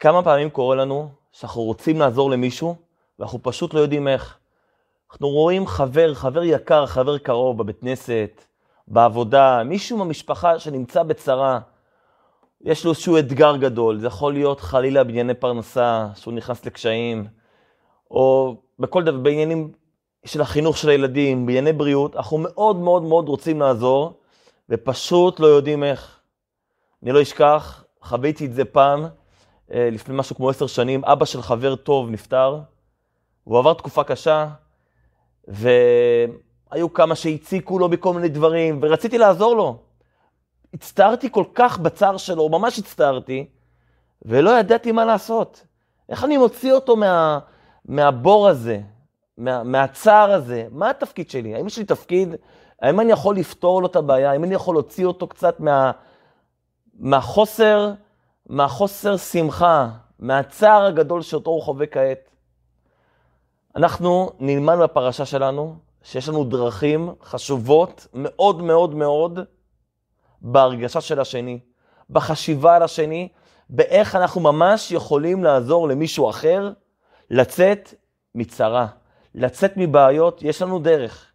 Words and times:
כמה 0.00 0.22
פעמים 0.22 0.50
קורה 0.50 0.76
לנו 0.76 1.08
שאנחנו 1.32 1.62
רוצים 1.62 2.00
לעזור 2.00 2.30
למישהו, 2.30 2.76
ואנחנו 3.18 3.38
פשוט 3.42 3.74
לא 3.74 3.80
יודעים 3.80 4.08
איך. 4.08 4.38
אנחנו 5.10 5.28
רואים 5.28 5.66
חבר, 5.66 6.14
חבר 6.14 6.42
יקר, 6.42 6.86
חבר 6.86 7.18
קרוב 7.18 7.58
בבית 7.58 7.80
כנסת, 7.80 8.44
בעבודה, 8.88 9.62
מישהו 9.64 9.98
מהמשפחה 9.98 10.58
שנמצא 10.58 11.02
בצרה, 11.02 11.60
יש 12.60 12.84
לו 12.84 12.90
איזשהו 12.90 13.18
אתגר 13.18 13.56
גדול, 13.56 13.98
זה 13.98 14.06
יכול 14.06 14.32
להיות 14.32 14.60
חלילה 14.60 15.04
בענייני 15.04 15.34
פרנסה, 15.34 16.06
שהוא 16.14 16.34
נכנס 16.34 16.66
לקשיים, 16.66 17.26
או 18.10 18.56
בכל 18.78 19.04
דבר, 19.04 19.18
בעניינים 19.18 19.72
של 20.24 20.40
החינוך 20.40 20.76
של 20.76 20.88
הילדים, 20.88 21.46
בענייני 21.46 21.72
בריאות, 21.72 22.16
אנחנו 22.16 22.38
מאוד 22.38 22.76
מאוד 22.76 23.02
מאוד 23.02 23.28
רוצים 23.28 23.60
לעזור, 23.60 24.20
ופשוט 24.68 25.40
לא 25.40 25.46
יודעים 25.46 25.84
איך. 25.84 26.20
אני 27.02 27.12
לא 27.12 27.22
אשכח, 27.22 27.84
חוויתי 28.02 28.46
את 28.46 28.54
זה 28.54 28.64
פעם, 28.64 29.06
לפני 29.70 30.14
משהו 30.16 30.36
כמו 30.36 30.50
עשר 30.50 30.66
שנים, 30.66 31.04
אבא 31.04 31.24
של 31.24 31.42
חבר 31.42 31.76
טוב 31.76 32.10
נפטר, 32.10 32.60
הוא 33.44 33.58
עבר 33.58 33.74
תקופה 33.74 34.04
קשה, 34.04 34.48
והיו 35.48 36.92
כמה 36.94 37.14
שהציקו 37.14 37.78
לו 37.78 37.88
בכל 37.88 38.14
מיני 38.14 38.28
דברים, 38.28 38.78
ורציתי 38.82 39.18
לעזור 39.18 39.56
לו. 39.56 39.78
הצטערתי 40.74 41.30
כל 41.30 41.44
כך 41.54 41.78
בצער 41.78 42.16
שלו, 42.16 42.48
ממש 42.48 42.78
הצטערתי, 42.78 43.46
ולא 44.22 44.58
ידעתי 44.58 44.92
מה 44.92 45.04
לעשות. 45.04 45.66
איך 46.08 46.24
אני 46.24 46.36
מוציא 46.36 46.72
אותו 46.72 46.96
מה, 46.96 47.38
מהבור 47.84 48.48
הזה, 48.48 48.80
מה, 49.38 49.62
מהצער 49.62 50.32
הזה? 50.32 50.66
מה 50.70 50.90
התפקיד 50.90 51.30
שלי? 51.30 51.54
האם 51.54 51.66
יש 51.66 51.78
לי 51.78 51.84
תפקיד? 51.84 52.34
האם 52.82 53.00
אני 53.00 53.12
יכול 53.12 53.36
לפתור 53.36 53.82
לו 53.82 53.86
את 53.86 53.96
הבעיה? 53.96 54.30
האם 54.30 54.44
אני 54.44 54.54
יכול 54.54 54.74
להוציא 54.74 55.06
אותו 55.06 55.26
קצת 55.26 55.60
מה, 55.60 55.90
מהחוסר, 56.98 57.92
מהחוסר 58.48 59.16
שמחה, 59.16 59.88
מהצער 60.18 60.84
הגדול 60.84 61.22
שאותו 61.22 61.50
הוא 61.50 61.62
חווה 61.62 61.86
כעת? 61.86 62.30
אנחנו 63.76 64.30
נלמד 64.38 64.76
בפרשה 64.82 65.24
שלנו 65.24 65.76
שיש 66.02 66.28
לנו 66.28 66.44
דרכים 66.44 67.14
חשובות 67.22 68.06
מאוד 68.14 68.62
מאוד 68.62 68.94
מאוד 68.94 69.38
בהרגשה 70.42 71.00
של 71.00 71.20
השני, 71.20 71.58
בחשיבה 72.10 72.76
על 72.76 72.82
השני, 72.82 73.28
באיך 73.70 74.16
אנחנו 74.16 74.40
ממש 74.40 74.92
יכולים 74.92 75.44
לעזור 75.44 75.88
למישהו 75.88 76.30
אחר 76.30 76.72
לצאת 77.30 77.94
מצרה, 78.34 78.86
לצאת 79.34 79.72
מבעיות, 79.76 80.42
יש 80.42 80.62
לנו 80.62 80.78
דרך. 80.78 81.26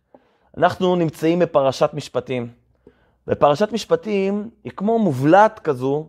אנחנו 0.58 0.96
נמצאים 0.96 1.40
בפרשת 1.40 1.90
משפטים. 1.94 2.50
ופרשת 3.28 3.72
משפטים 3.72 4.50
היא 4.64 4.72
כמו 4.76 5.00
מובלעת 5.00 5.60
כזו 5.60 6.08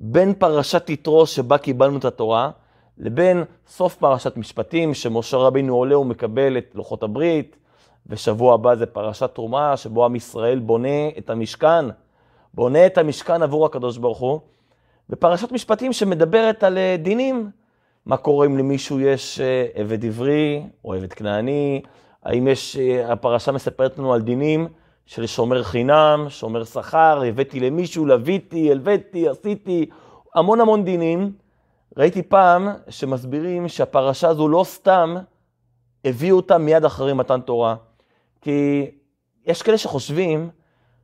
בין 0.00 0.34
פרשת 0.34 0.90
יתרו 0.90 1.26
שבה 1.26 1.58
קיבלנו 1.58 1.98
את 1.98 2.04
התורה, 2.04 2.50
לבין 2.98 3.44
סוף 3.68 3.94
פרשת 3.94 4.36
משפטים, 4.36 4.94
שמשה 4.94 5.36
רבינו 5.36 5.74
עולה 5.74 5.98
ומקבל 5.98 6.58
את 6.58 6.70
לוחות 6.74 7.02
הברית, 7.02 7.56
ושבוע 8.06 8.54
הבא 8.54 8.74
זה 8.74 8.86
פרשת 8.86 9.30
תרומה, 9.34 9.76
שבו 9.76 10.04
עם 10.04 10.16
ישראל 10.16 10.58
בונה 10.58 11.08
את 11.18 11.30
המשכן, 11.30 11.84
בונה 12.54 12.86
את 12.86 12.98
המשכן 12.98 13.42
עבור 13.42 13.66
הקדוש 13.66 13.98
ברוך 13.98 14.18
הוא. 14.18 14.40
ופרשת 15.10 15.52
משפטים 15.52 15.92
שמדברת 15.92 16.64
על 16.64 16.78
אה, 16.78 16.96
דינים, 16.98 17.50
מה 18.06 18.16
קורה 18.16 18.46
אם 18.46 18.58
למישהו 18.58 19.00
יש 19.00 19.40
אה, 19.40 19.66
עבד 19.74 20.04
עברי 20.04 20.62
או 20.84 20.94
עבד 20.94 21.12
כנעני, 21.12 21.82
האם 22.24 22.48
יש, 22.48 22.76
אה, 22.76 23.12
הפרשה 23.12 23.52
מספרת 23.52 23.98
לנו 23.98 24.14
על 24.14 24.20
דינים 24.20 24.68
של 25.06 25.26
שומר 25.26 25.62
חינם, 25.62 26.26
שומר 26.28 26.64
שכר, 26.64 27.22
הבאתי 27.28 27.60
למישהו, 27.60 28.06
לוויתי, 28.06 28.70
הלוויתי, 28.70 29.28
עשיתי, 29.28 29.86
המון 30.34 30.60
המון 30.60 30.84
דינים. 30.84 31.32
ראיתי 31.96 32.22
פעם 32.22 32.68
שמסבירים 32.88 33.68
שהפרשה 33.68 34.28
הזו 34.28 34.48
לא 34.48 34.64
סתם 34.64 35.16
הביאו 36.04 36.36
אותה 36.36 36.58
מיד 36.58 36.84
אחרי 36.84 37.12
מתן 37.12 37.40
תורה. 37.40 37.76
כי 38.40 38.90
יש 39.46 39.62
כאלה 39.62 39.78
שחושבים 39.78 40.50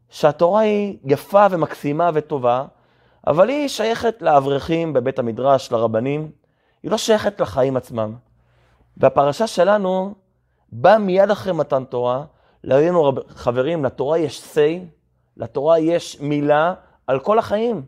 שהתורה 0.09 0.61
היא 0.61 0.99
יפה 1.05 1.47
ומקסימה 1.51 2.11
וטובה, 2.15 2.65
אבל 3.27 3.49
היא 3.49 3.69
שייכת 3.69 4.23
לאברכים 4.23 4.93
בבית 4.93 5.19
המדרש, 5.19 5.73
לרבנים, 5.73 6.31
היא 6.83 6.91
לא 6.91 6.97
שייכת 6.97 7.41
לחיים 7.41 7.77
עצמם. 7.77 8.15
והפרשה 8.97 9.47
שלנו 9.47 10.15
באה 10.73 10.99
מיד 10.99 11.31
אחרי 11.31 11.53
מתן 11.53 11.85
תורה, 11.85 12.25
להבינו 12.65 13.13
חברים, 13.29 13.85
לתורה 13.85 14.19
יש 14.19 14.43
say, 14.55 14.85
לתורה 15.37 15.79
יש 15.79 16.21
מילה 16.21 16.75
על 17.07 17.21
כל 17.21 17.39
החיים. 17.39 17.83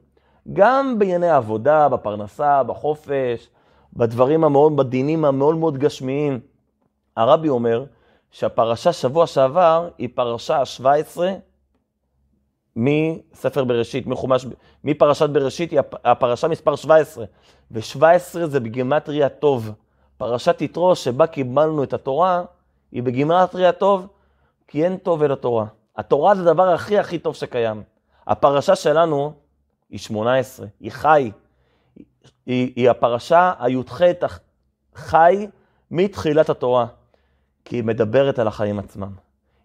גם 0.52 0.98
בענייני 0.98 1.28
העבודה, 1.28 1.88
בפרנסה, 1.88 2.62
בחופש, 2.62 3.48
בדברים 3.92 4.44
המאוד, 4.44 4.76
בדינים 4.76 5.24
המאוד 5.24 5.56
מאוד 5.56 5.78
גשמיים. 5.78 6.40
הרבי 7.16 7.48
אומר 7.48 7.84
שהפרשה 8.30 8.92
שבוע 8.92 9.26
שעבר 9.26 9.88
היא 9.98 10.08
פרשה 10.14 10.64
17 10.64 11.32
מספר 12.76 13.64
בראשית, 13.64 14.06
מחומש, 14.06 14.46
מפרשת 14.84 15.30
בראשית 15.30 15.70
היא 15.70 15.80
הפרשה 16.04 16.48
מספר 16.48 16.76
17, 16.76 17.24
ו-17 17.70 18.46
זה 18.46 18.60
בגימטריה 18.60 19.28
טוב. 19.28 19.70
פרשת 20.16 20.60
יתרו 20.60 20.96
שבה 20.96 21.26
קיבלנו 21.26 21.82
את 21.82 21.92
התורה, 21.92 22.44
היא 22.92 23.02
בגימטריה 23.02 23.72
טוב, 23.72 24.06
כי 24.69 24.84
אין 24.84 24.97
טוב 24.97 25.22
אלא 25.22 25.34
תורה. 25.34 25.66
התורה 25.97 26.34
זה 26.34 26.42
הדבר 26.42 26.69
הכי 26.69 26.98
הכי 26.98 27.19
טוב 27.19 27.34
שקיים. 27.34 27.82
הפרשה 28.26 28.76
שלנו 28.76 29.32
היא 29.91 29.98
18, 29.98 30.66
היא 30.80 30.92
חי. 30.92 31.30
היא, 32.47 32.72
היא 32.76 32.91
הפרשה 32.91 33.53
הי"ח 33.58 34.38
חי 34.94 35.47
מתחילת 35.91 36.50
התורה, 36.50 36.86
כי 37.64 37.76
היא 37.76 37.84
מדברת 37.84 38.38
על 38.38 38.48
החיים 38.48 38.78
עצמם. 38.78 39.12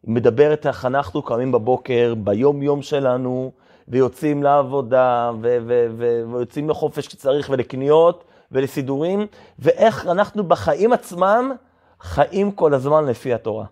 היא 0.03 0.15
מדברת 0.15 0.67
איך 0.67 0.85
אנחנו 0.85 1.21
קמים 1.21 1.51
בבוקר, 1.51 2.13
ביום-יום 2.17 2.81
שלנו, 2.81 3.51
ויוצאים 3.87 4.43
לעבודה, 4.43 5.31
ו- 5.41 5.57
ו- 5.67 5.87
ו- 5.97 6.23
ויוצאים 6.31 6.69
לחופש 6.69 7.07
כשצריך, 7.07 7.49
ולקניות, 7.49 8.23
ולסידורים, 8.51 9.27
ואיך 9.59 10.07
אנחנו 10.07 10.43
בחיים 10.43 10.93
עצמם 10.93 11.51
חיים 11.99 12.51
כל 12.51 12.73
הזמן 12.73 13.05
לפי 13.05 13.33
התורה. 13.33 13.65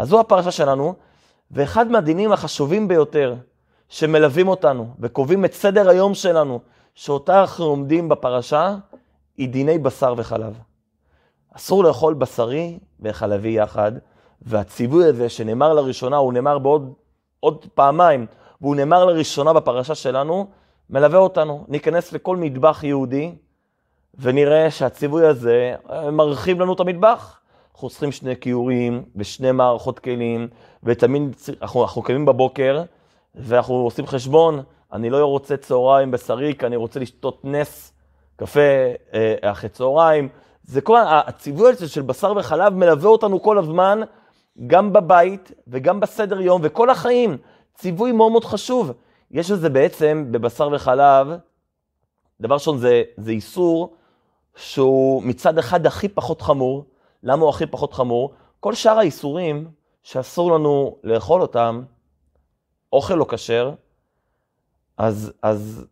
אז 0.00 0.08
זו 0.08 0.20
הפרשה 0.20 0.50
שלנו, 0.50 0.94
ואחד 1.50 1.90
מהדינים 1.90 2.32
החשובים 2.32 2.88
ביותר 2.88 3.34
שמלווים 3.88 4.48
אותנו 4.48 4.94
וקובעים 5.00 5.44
את 5.44 5.52
סדר 5.52 5.88
היום 5.88 6.14
שלנו, 6.14 6.60
שאותה 6.94 7.40
אנחנו 7.40 7.64
לומדים 7.64 8.08
בפרשה, 8.08 8.76
היא 9.36 9.48
דיני 9.48 9.78
בשר 9.78 10.14
וחלב. 10.16 10.58
אסור 11.56 11.84
לאכול 11.84 12.14
בשרי 12.14 12.78
וחלבי 13.00 13.48
יחד, 13.48 13.92
והציווי 14.42 15.04
הזה 15.04 15.28
שנאמר 15.28 15.74
לראשונה, 15.74 16.16
הוא 16.16 16.32
נאמר 16.32 16.58
בעוד 16.58 16.92
עוד 17.40 17.66
פעמיים, 17.74 18.26
והוא 18.60 18.76
נאמר 18.76 19.04
לראשונה 19.04 19.52
בפרשה 19.52 19.94
שלנו, 19.94 20.46
מלווה 20.90 21.18
אותנו. 21.18 21.64
ניכנס 21.68 22.12
לכל 22.12 22.36
מטבח 22.36 22.84
יהודי, 22.84 23.34
ונראה 24.18 24.70
שהציווי 24.70 25.26
הזה 25.26 25.74
אה, 25.90 26.10
מרחיב 26.10 26.60
לנו 26.60 26.72
את 26.72 26.80
המטבח. 26.80 27.39
צריכים 27.88 28.12
שני 28.12 28.36
כיורים 28.36 29.04
ושני 29.16 29.52
מערכות 29.52 29.98
כלים, 29.98 30.48
ותמיד 30.82 31.22
אנחנו, 31.62 31.82
אנחנו 31.82 32.02
קמים 32.02 32.26
בבוקר, 32.26 32.82
ואנחנו 33.34 33.74
עושים 33.74 34.06
חשבון, 34.06 34.62
אני 34.92 35.10
לא 35.10 35.26
רוצה 35.26 35.56
צהריים 35.56 36.10
בשרי, 36.10 36.54
כי 36.58 36.66
אני 36.66 36.76
רוצה 36.76 37.00
לשתות 37.00 37.44
נס 37.44 37.92
קפה 38.36 38.60
אה, 39.14 39.34
אחרי 39.42 39.68
צהריים. 39.70 40.28
זה 40.64 40.80
כל, 40.80 40.98
הציווי 41.06 41.70
הזה 41.70 41.88
של 41.88 42.02
בשר 42.02 42.32
וחלב 42.36 42.74
מלווה 42.74 43.10
אותנו 43.10 43.42
כל 43.42 43.58
הזמן, 43.58 44.00
גם 44.66 44.92
בבית 44.92 45.52
וגם 45.68 46.00
בסדר 46.00 46.40
יום 46.40 46.60
וכל 46.64 46.90
החיים. 46.90 47.36
ציווי 47.74 48.12
מאוד 48.12 48.32
מאוד 48.32 48.44
חשוב. 48.44 48.92
יש 49.30 49.50
לזה 49.50 49.68
בעצם, 49.68 50.26
בבשר 50.30 50.68
וחלב, 50.72 51.28
דבר 52.40 52.54
ראשון 52.54 52.78
זה, 52.78 53.02
זה 53.16 53.30
איסור 53.30 53.96
שהוא 54.56 55.22
מצד 55.22 55.58
אחד 55.58 55.86
הכי 55.86 56.08
פחות 56.08 56.42
חמור. 56.42 56.84
למה 57.22 57.42
הוא 57.42 57.50
הכי 57.50 57.66
פחות 57.66 57.94
חמור? 57.94 58.32
כל 58.60 58.74
שאר 58.74 58.98
האיסורים 58.98 59.70
שאסור 60.02 60.52
לנו 60.52 60.96
לאכול 61.04 61.42
אותם, 61.42 61.82
אוכל 62.92 63.14
לא 63.14 63.26
כשר, 63.28 63.72
אז, 64.98 65.32
אז, 65.42 65.86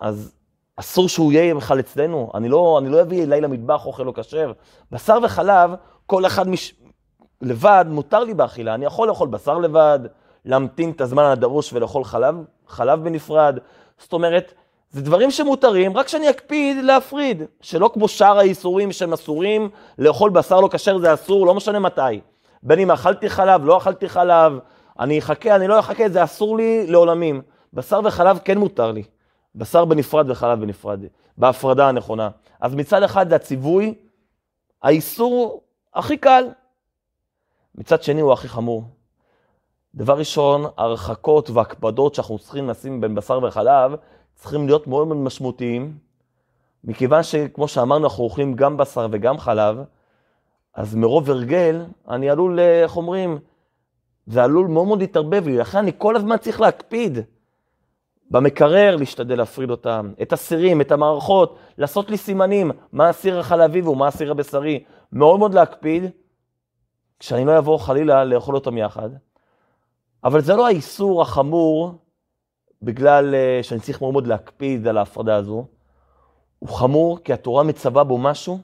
אז 0.00 0.34
אסור 0.76 1.08
שהוא 1.08 1.32
יהיה 1.32 1.54
בכלל 1.54 1.80
אצלנו. 1.80 2.30
אני 2.34 2.48
לא, 2.48 2.78
אני 2.78 2.88
לא 2.88 3.02
אביא 3.02 3.22
אליי 3.22 3.40
למטבח 3.40 3.86
אוכל 3.86 4.02
לא 4.02 4.12
כשר. 4.16 4.52
בשר 4.90 5.18
וחלב, 5.22 5.70
כל 6.06 6.26
אחד 6.26 6.48
מש... 6.48 6.74
לבד, 7.42 7.84
מותר 7.88 8.24
לי 8.24 8.34
באכילה. 8.34 8.74
אני 8.74 8.84
יכול 8.84 9.08
לאכול 9.08 9.28
בשר 9.28 9.58
לבד, 9.58 9.98
להמתין 10.44 10.90
את 10.90 11.00
הזמן 11.00 11.24
הדרוש 11.24 11.72
ולאכול 11.72 12.04
חלב, 12.04 12.34
חלב 12.66 13.04
בנפרד. 13.04 13.58
זאת 13.98 14.12
אומרת, 14.12 14.54
זה 14.94 15.02
דברים 15.02 15.30
שמותרים, 15.30 15.96
רק 15.96 16.08
שאני 16.08 16.30
אקפיד 16.30 16.76
להפריד. 16.84 17.42
שלא 17.60 17.90
כמו 17.94 18.08
שאר 18.08 18.38
האיסורים 18.38 18.92
שהם 18.92 19.12
אסורים, 19.12 19.70
לאכול 19.98 20.30
בשר 20.30 20.60
לא 20.60 20.68
כשר 20.72 20.98
זה 20.98 21.14
אסור, 21.14 21.46
לא 21.46 21.54
משנה 21.54 21.78
מתי. 21.78 22.20
בין 22.62 22.78
אם 22.78 22.90
אכלתי 22.90 23.30
חלב, 23.30 23.64
לא 23.64 23.76
אכלתי 23.76 24.08
חלב, 24.08 24.58
אני 24.98 25.18
אחכה, 25.18 25.56
אני 25.56 25.68
לא 25.68 25.78
אחכה, 25.78 26.08
זה 26.08 26.24
אסור 26.24 26.56
לי 26.56 26.86
לעולמים. 26.86 27.42
בשר 27.72 28.00
וחלב 28.04 28.38
כן 28.44 28.58
מותר 28.58 28.92
לי. 28.92 29.02
בשר 29.54 29.84
בנפרד 29.84 30.30
וחלב 30.30 30.60
בנפרד, 30.60 31.00
בהפרדה 31.38 31.88
הנכונה. 31.88 32.28
אז 32.60 32.74
מצד 32.74 33.02
אחד 33.02 33.28
זה 33.28 33.36
הציווי, 33.36 33.94
האיסור 34.82 35.62
הכי 35.94 36.16
קל. 36.16 36.44
מצד 37.74 38.02
שני 38.02 38.20
הוא 38.20 38.32
הכי 38.32 38.48
חמור. 38.48 38.84
דבר 39.94 40.18
ראשון, 40.18 40.64
הרחקות 40.76 41.50
והקפדות 41.50 42.14
שאנחנו 42.14 42.38
צריכים 42.38 42.68
לשים 42.68 43.00
בין 43.00 43.14
בשר 43.14 43.38
וחלב, 43.42 43.92
צריכים 44.34 44.66
להיות 44.66 44.86
מאוד 44.86 45.06
מאוד 45.06 45.16
משמעותיים, 45.16 45.98
מכיוון 46.84 47.22
שכמו 47.22 47.68
שאמרנו, 47.68 48.04
אנחנו 48.04 48.24
אוכלים 48.24 48.54
גם 48.54 48.76
בשר 48.76 49.06
וגם 49.10 49.38
חלב, 49.38 49.78
אז 50.74 50.94
מרוב 50.94 51.30
הרגל, 51.30 51.84
אני 52.08 52.30
עלול, 52.30 52.58
איך 52.60 52.96
אומרים, 52.96 53.38
זה 54.26 54.44
עלול 54.44 54.66
מאוד 54.66 54.86
מאוד 54.86 55.00
להתערבב 55.00 55.48
לי, 55.48 55.56
לכן 55.56 55.78
אני 55.78 55.92
כל 55.98 56.16
הזמן 56.16 56.36
צריך 56.36 56.60
להקפיד. 56.60 57.18
במקרר 58.30 58.96
להשתדל 58.96 59.38
להפריד 59.38 59.70
אותם, 59.70 60.12
את 60.22 60.32
הסירים, 60.32 60.80
את 60.80 60.92
המערכות, 60.92 61.58
לעשות 61.78 62.10
לי 62.10 62.16
סימנים, 62.16 62.70
מה 62.92 63.08
הסיר 63.08 63.38
החלבי 63.38 63.82
ומה 63.82 64.06
הסיר 64.06 64.30
הבשרי. 64.30 64.84
מאוד 65.12 65.38
מאוד 65.38 65.54
להקפיד, 65.54 66.04
כשאני 67.20 67.44
לא 67.44 67.58
אבוא 67.58 67.78
חלילה 67.78 68.24
לאכול 68.24 68.54
אותם 68.54 68.78
יחד. 68.78 69.10
אבל 70.24 70.40
זה 70.40 70.54
לא 70.54 70.66
האיסור 70.66 71.22
החמור, 71.22 71.92
בגלל 72.84 73.34
uh, 73.34 73.62
שאני 73.62 73.80
צריך 73.80 74.00
מאוד 74.00 74.12
מאוד 74.12 74.26
להקפיד 74.26 74.86
על 74.86 74.98
ההפרדה 74.98 75.36
הזו. 75.36 75.66
הוא 76.58 76.68
חמור 76.68 77.18
כי 77.24 77.32
התורה 77.32 77.62
מצווה 77.62 78.04
בו 78.04 78.18
משהו 78.18 78.58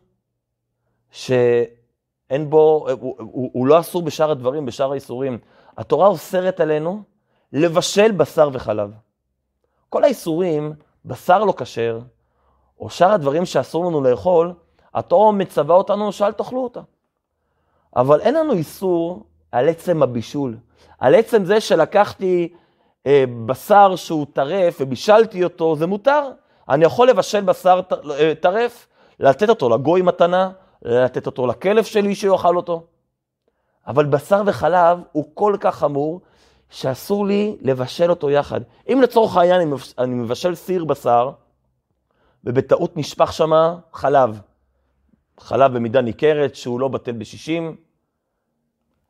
שאין 1.11 2.50
בו, 2.50 2.87
הוא, 3.00 3.14
הוא, 3.19 3.50
הוא 3.52 3.67
לא 3.67 3.81
אסור 3.81 4.02
בשאר 4.02 4.31
הדברים, 4.31 4.67
בשאר 4.67 4.93
האיסורים. 4.93 5.38
התורה 5.78 6.08
אוסרת 6.08 6.61
עלינו 6.61 7.02
לבשל 7.52 8.12
בשר 8.12 8.50
וחלב. 8.52 8.93
כל 9.88 10.05
האיסורים, 10.05 10.72
בשר 11.05 11.44
לא 11.44 11.55
כשר, 11.56 12.00
או 12.81 12.90
שאר 12.90 13.12
הדברים 13.12 13.44
שאסור 13.44 13.84
לנו 13.84 14.00
לאכול, 14.00 14.52
התורה 14.94 15.32
מצווה 15.32 15.75
אותנו 15.75 16.12
שאל 16.12 16.32
תאכלו 16.32 16.64
אותה. 16.64 16.81
אבל 17.96 18.20
אין 18.20 18.34
לנו 18.34 18.52
איסור 18.52 19.25
על 19.52 19.69
עצם 19.69 20.02
הבישול. 20.02 20.56
על 20.99 21.14
עצם 21.14 21.44
זה 21.44 21.61
שלקחתי 21.61 22.52
אה, 22.52 22.58
בשר 23.47 23.97
שהוא 23.97 24.26
טרף 24.32 24.76
ובישלתי 24.81 25.44
אותו, 25.44 25.76
זה 25.76 25.87
מותר. 25.87 26.31
אני 26.69 26.85
יכול 26.85 27.08
לבשל 27.08 27.41
בשר 27.41 27.81
אה, 28.11 28.32
טרף, 28.41 28.88
לתת 29.20 29.49
אותו 29.49 29.69
לגוי 29.69 30.02
מתנה, 30.02 30.50
לתת 30.82 31.26
אותו 31.26 31.47
לכלב 31.47 31.85
שלי 31.85 32.14
שיאכל 32.14 32.56
אותו. 32.56 32.87
אבל 33.87 34.06
בשר 34.06 34.43
וחלב 34.47 34.99
הוא 35.12 35.25
כל 35.35 35.56
כך 35.61 35.76
חמור, 35.76 36.20
שאסור 36.70 37.26
לי 37.26 37.56
לבשל 37.61 38.11
אותו 38.11 38.31
יחד. 38.31 38.61
אם 38.88 39.00
לצורך 39.03 39.37
העניין 39.37 39.75
אני 39.99 40.14
מבשל 40.14 40.55
סיר 40.55 40.85
בשר, 40.85 41.31
ובטעות 42.44 42.96
נשפך 42.96 43.32
שמה 43.32 43.76
חלב, 43.93 44.41
חלב 45.41 45.75
במידה 45.75 46.00
ניכרת 46.00 46.55
שהוא 46.55 46.81
לא 46.81 46.88
בטל 46.88 47.12
בשישים, 47.12 47.76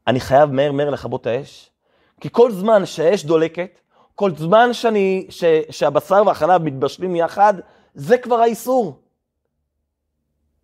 אני 0.06 0.20
חייב 0.20 0.50
מהר 0.50 0.72
מהר 0.72 0.90
לכבות 0.90 1.26
האש, 1.26 1.70
כי 2.20 2.28
כל 2.32 2.52
זמן 2.52 2.86
שהאש 2.86 3.24
דולקת, 3.24 3.80
כל 4.14 4.30
זמן 4.36 4.72
שאני, 4.72 5.26
ש, 5.30 5.44
שהבשר 5.70 6.22
והחלב 6.26 6.62
מתבשלים 6.62 7.16
יחד, 7.16 7.54
זה 7.94 8.18
כבר 8.18 8.40
האיסור. 8.40 9.00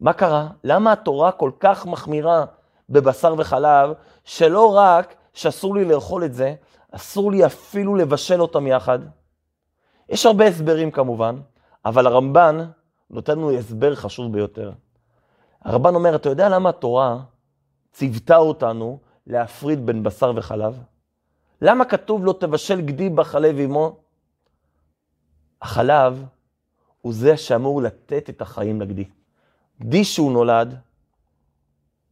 מה 0.00 0.12
קרה? 0.12 0.49
למה 0.64 0.93
התורה 0.93 1.32
כל 1.32 1.50
כך 1.61 1.87
מחמירה 1.87 2.44
בבשר 2.88 3.35
וחלב, 3.38 3.91
שלא 4.25 4.76
רק 4.76 5.14
שאסור 5.32 5.75
לי 5.75 5.85
לאכול 5.85 6.25
את 6.25 6.35
זה, 6.35 6.55
אסור 6.91 7.31
לי 7.31 7.47
אפילו 7.47 7.97
לבשל 7.97 8.41
אותם 8.41 8.67
יחד. 8.67 8.99
יש 10.08 10.26
הרבה 10.26 10.47
הסברים 10.47 10.91
כמובן, 10.91 11.37
אבל 11.85 12.06
הרמב"ן 12.06 12.67
נותן 13.11 13.32
לנו 13.32 13.50
הסבר 13.53 13.94
חשוב 13.94 14.32
ביותר. 14.32 14.73
הרמב"ן 15.64 15.94
אומר, 15.94 16.17
אתה 16.17 16.29
יודע 16.29 16.49
למה 16.49 16.69
התורה 16.69 17.19
ציוותה 17.93 18.37
אותנו 18.37 18.99
להפריד 19.26 19.87
בין 19.87 20.03
בשר 20.03 20.32
וחלב? 20.37 20.79
למה 21.62 21.85
כתוב 21.85 22.25
לא 22.25 22.35
תבשל 22.41 22.81
גדי 22.81 23.08
בחלב 23.08 23.58
עמו? 23.58 23.97
החלב 25.62 26.25
הוא 27.00 27.12
זה 27.12 27.37
שאמור 27.37 27.82
לתת 27.82 28.31
את 28.31 28.41
החיים 28.41 28.81
לגדי. 28.81 29.05
גדי 29.81 30.05
שהוא 30.05 30.32
נולד, 30.32 30.75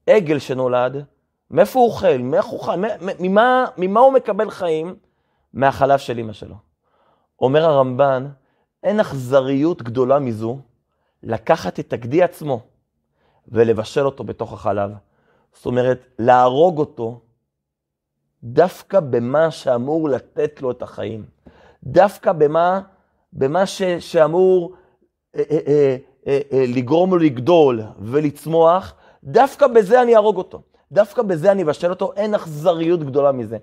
עגל 0.06 0.38
שנולד, 0.38 1.04
מאיפה 1.50 1.78
הוא 1.78 1.88
אוכל? 1.88 2.18
מאיך 2.18 2.46
הוא 2.46 2.60
חי? 2.60 2.76
ממה, 3.20 3.64
ממה 3.76 4.00
הוא 4.00 4.12
מקבל 4.12 4.50
חיים? 4.50 4.96
מהחלב 5.52 5.98
של 5.98 6.18
אמא 6.18 6.32
שלו. 6.32 6.54
אומר 7.40 7.64
הרמב"ן, 7.64 8.28
אין 8.82 9.00
אכזריות 9.00 9.82
גדולה 9.82 10.18
מזו 10.18 10.58
לקחת 11.22 11.80
את 11.80 11.92
הגדי 11.92 12.22
עצמו 12.22 12.60
ולבשל 13.48 14.06
אותו 14.06 14.24
בתוך 14.24 14.52
החלב. 14.52 14.90
זאת 15.52 15.66
אומרת, 15.66 16.06
להרוג 16.18 16.78
אותו 16.78 17.20
דווקא 18.44 19.00
במה 19.00 19.50
שאמור 19.50 20.08
לתת 20.08 20.62
לו 20.62 20.70
את 20.70 20.82
החיים. 20.82 21.24
דווקא 21.84 22.32
במה, 22.32 22.80
במה 23.32 23.66
ש, 23.66 23.82
שאמור 23.82 24.74
אה, 25.36 25.42
אה, 25.50 25.58
אה, 25.66 25.96
אה, 26.26 26.40
אה, 26.52 26.64
לגרום 26.68 27.10
לו 27.10 27.18
לגדול 27.18 27.82
ולצמוח, 27.98 28.94
דווקא 29.24 29.66
בזה 29.66 30.02
אני 30.02 30.14
אהרוג 30.14 30.36
אותו. 30.36 30.62
דווקא 30.92 31.22
בזה 31.22 31.52
אני 31.52 31.62
אבשל 31.62 31.90
אותו, 31.90 32.12
אין 32.16 32.34
אכזריות 32.34 33.02
גדולה 33.02 33.32
מזה. 33.32 33.58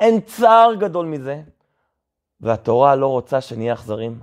אין 0.00 0.20
צער 0.20 0.74
גדול 0.74 1.06
מזה. 1.06 1.42
והתורה 2.40 2.96
לא 2.96 3.06
רוצה 3.06 3.40
שנהיה 3.40 3.74
אכזרים. 3.74 4.20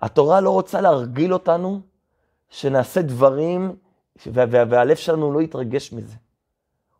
התורה 0.00 0.40
לא 0.40 0.50
רוצה 0.50 0.80
להרגיל 0.80 1.32
אותנו 1.32 1.80
שנעשה 2.48 3.02
דברים 3.02 3.76
והלב 4.26 4.96
שלנו 4.96 5.32
לא 5.32 5.42
יתרגש 5.42 5.92
מזה. 5.92 6.16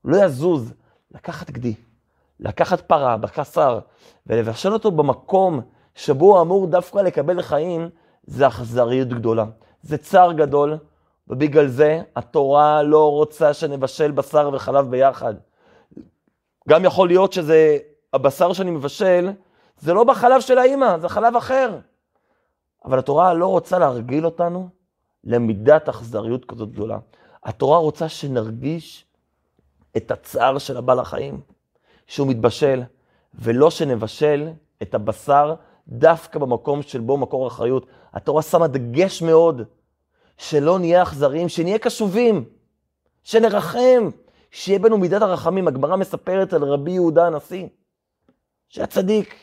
לא 0.05 0.25
יזוז. 0.25 0.73
לקחת 1.15 1.51
גדי, 1.51 1.75
לקחת 2.41 2.81
פרה, 2.81 3.17
בקסר, 3.17 3.79
ולבשל 4.27 4.73
אותו 4.73 4.91
במקום 4.91 5.61
שבו 5.95 6.33
הוא 6.33 6.43
אמור 6.43 6.67
דווקא 6.67 6.99
לקבל 6.99 7.43
חיים, 7.43 7.89
זה 8.25 8.47
אכזריות 8.49 9.09
גדולה. 9.09 9.45
זה 9.83 9.99
צער 9.99 10.33
גדול, 10.33 10.79
ובגלל 11.29 11.67
זה 11.67 12.03
התורה 12.17 12.83
לא 12.83 13.11
רוצה 13.11 13.55
שנבשל 13.55 14.11
בשר 14.11 14.51
וחלב 14.53 14.91
ביחד. 14.91 15.35
גם 16.69 16.85
יכול 16.85 17.09
להיות 17.09 17.33
שזה, 17.33 17.79
הבשר 18.13 18.53
שאני 18.53 18.71
מבשל, 18.71 19.31
זה 19.79 19.95
לא 19.95 20.05
בחלב 20.05 20.41
של 20.41 20.59
האימא, 20.59 20.99
זה 20.99 21.09
חלב 21.09 21.37
אחר. 21.37 21.79
אבל 22.85 22.99
התורה 22.99 23.35
לא 23.35 23.47
רוצה 23.47 23.79
להרגיל 23.79 24.25
אותנו 24.25 24.69
למידת 25.25 25.89
אכזריות 25.89 26.45
כזאת 26.45 26.73
גדולה. 26.73 26.99
התורה 27.45 27.79
רוצה 27.79 28.09
שנרגיש 28.09 29.07
את 29.97 30.11
הצער 30.11 30.59
של 30.59 30.77
הבעל 30.77 30.99
החיים, 30.99 31.41
שהוא 32.11 32.29
מתבשל, 32.29 32.83
ולא 33.35 33.71
שנבשל 33.71 34.49
את 34.83 34.95
הבשר 34.95 35.55
דווקא 35.89 36.39
במקום 36.39 36.83
של 36.83 37.01
בו 37.01 37.17
מקור 37.17 37.47
אחריות. 37.47 37.87
התורה 38.13 38.43
שמה 38.43 38.67
דגש 38.67 39.23
מאוד 39.23 39.63
שלא 40.39 40.79
נהיה 40.79 41.03
אכזריים, 41.03 41.49
שנהיה 41.49 41.79
קשובים, 41.79 42.45
שנרחם, 43.23 44.11
שיהיה 44.51 44.79
בנו 44.79 44.99
מידת 44.99 45.23
הרחמים. 45.23 45.69
הגמרא 45.69 45.97
מספרת 45.97 46.53
על 46.53 46.65
רבי 46.65 46.91
יהודה 46.91 47.27
הנשיא, 47.27 47.67
שהיה 48.69 48.87
צדיק. 48.87 49.35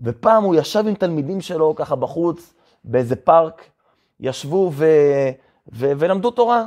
ופעם 0.00 0.44
הוא 0.44 0.54
ישב 0.54 0.84
עם 0.86 0.94
תלמידים 0.94 1.40
שלו 1.40 1.74
ככה 1.74 1.96
בחוץ, 1.96 2.54
באיזה 2.84 3.16
פארק, 3.16 3.64
ישבו 4.20 4.70
ו... 4.74 4.86
ו... 5.72 5.92
ולמדו 5.98 6.30
תורה. 6.30 6.66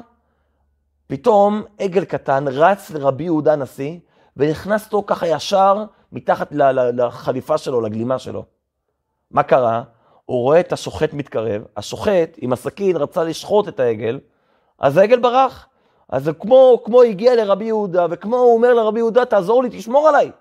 פתאום 1.07 1.63
עגל 1.79 2.05
קטן 2.05 2.45
רץ 2.47 2.91
לרבי 2.91 3.23
יהודה 3.23 3.53
הנשיא, 3.53 3.99
ונכנס 4.37 4.85
אותו 4.85 5.03
ככה 5.07 5.27
ישר 5.27 5.85
מתחת 6.11 6.47
לחליפה 6.93 7.57
שלו, 7.57 7.81
לגלימה 7.81 8.19
שלו. 8.19 8.45
מה 9.31 9.43
קרה? 9.43 9.83
הוא 10.25 10.41
רואה 10.41 10.59
את 10.59 10.73
השוחט 10.73 11.13
מתקרב, 11.13 11.61
השוחט 11.77 12.37
עם 12.37 12.53
הסכין 12.53 12.97
רצה 12.97 13.23
לשחוט 13.23 13.67
את 13.67 13.79
העגל, 13.79 14.19
אז 14.79 14.97
העגל 14.97 15.19
ברח. 15.19 15.67
אז 16.09 16.31
כמו, 16.39 16.81
כמו 16.85 17.01
הגיע 17.01 17.35
לרבי 17.35 17.65
יהודה, 17.65 18.05
וכמו 18.09 18.35
הוא 18.35 18.55
אומר 18.55 18.73
לרבי 18.73 18.99
יהודה, 18.99 19.25
תעזור 19.25 19.63
לי, 19.63 19.69
תשמור 19.71 20.07
עליי. 20.07 20.31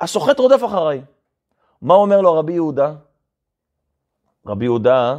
השוחט 0.00 0.38
רודף 0.38 0.64
אחריי. 0.66 1.02
מה 1.82 1.94
אומר 1.94 2.20
לו 2.20 2.34
רבי 2.34 2.52
יהודה? 2.52 2.92
רבי 4.46 4.64
יהודה 4.64 5.16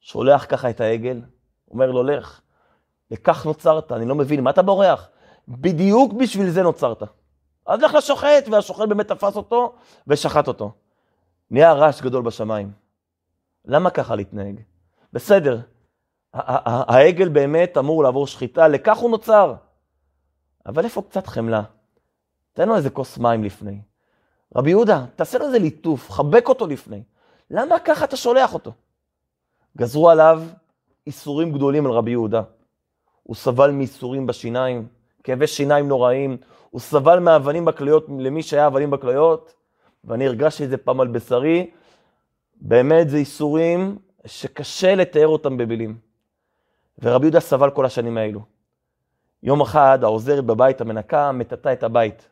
שולח 0.00 0.46
ככה 0.48 0.70
את 0.70 0.80
העגל, 0.80 1.20
אומר 1.70 1.90
לו, 1.90 2.02
לך, 2.02 2.40
לכך 3.10 3.46
נוצרת, 3.46 3.92
אני 3.92 4.06
לא 4.06 4.14
מבין, 4.14 4.40
מה 4.40 4.50
אתה 4.50 4.62
בורח? 4.62 5.08
בדיוק 5.48 6.12
בשביל 6.12 6.50
זה 6.50 6.62
נוצרת. 6.62 7.02
אז 7.66 7.82
לך 7.82 7.94
לשוחט, 7.94 8.48
והשוחט 8.52 8.88
באמת 8.88 9.08
תפס 9.08 9.36
אותו 9.36 9.74
ושחט 10.06 10.48
אותו. 10.48 10.72
נהיה 11.50 11.72
רעש 11.72 12.02
גדול 12.02 12.22
בשמיים. 12.22 12.72
למה 13.64 13.90
ככה 13.90 14.14
להתנהג? 14.14 14.60
בסדר, 15.12 15.60
העגל 16.32 17.28
באמת 17.28 17.78
אמור 17.78 18.02
לעבור 18.02 18.26
שחיטה, 18.26 18.68
לכך 18.68 18.96
הוא 18.96 19.10
נוצר. 19.10 19.54
אבל 20.66 20.84
איפה 20.84 21.02
קצת 21.02 21.26
חמלה? 21.26 21.62
תן 22.52 22.68
לו 22.68 22.76
איזה 22.76 22.90
כוס 22.90 23.18
מים 23.18 23.44
לפני. 23.44 23.80
רבי 24.56 24.70
יהודה, 24.70 25.04
תעשה 25.16 25.38
לו 25.38 25.46
איזה 25.46 25.58
ליטוף, 25.58 26.10
חבק 26.10 26.48
אותו 26.48 26.66
לפני. 26.66 27.02
למה 27.50 27.78
ככה 27.78 28.04
אתה 28.04 28.16
שולח 28.16 28.54
אותו? 28.54 28.72
גזרו 29.78 30.10
עליו 30.10 30.42
איסורים 31.06 31.52
גדולים 31.52 31.86
על 31.86 31.92
רבי 31.92 32.10
יהודה. 32.10 32.42
הוא 33.22 33.36
סבל 33.36 33.70
מייסורים 33.70 34.26
בשיניים, 34.26 34.88
כאבי 35.24 35.46
שיניים 35.46 35.88
נוראים, 35.88 36.36
הוא 36.70 36.80
סבל 36.80 37.18
מאבנים 37.18 37.64
בכליות, 37.64 38.06
למי 38.18 38.42
שהיה 38.42 38.66
אבנים 38.66 38.90
בכליות, 38.90 39.54
ואני 40.04 40.26
הרגשתי 40.26 40.64
את 40.64 40.70
זה 40.70 40.76
פעם 40.76 41.00
על 41.00 41.08
בשרי. 41.08 41.70
באמת 42.60 43.10
זה 43.10 43.18
ייסורים 43.18 43.98
שקשה 44.26 44.94
לתאר 44.94 45.26
אותם 45.28 45.56
במילים. 45.56 45.98
ורבי 46.98 47.26
יהודה 47.26 47.40
סבל 47.40 47.70
כל 47.70 47.86
השנים 47.86 48.18
האלו. 48.18 48.40
יום 49.42 49.60
אחד 49.60 49.98
העוזרת 50.02 50.44
בבית 50.44 50.80
המנקה 50.80 51.32
מטאטה 51.32 51.72
את 51.72 51.82
הבית. 51.82 52.28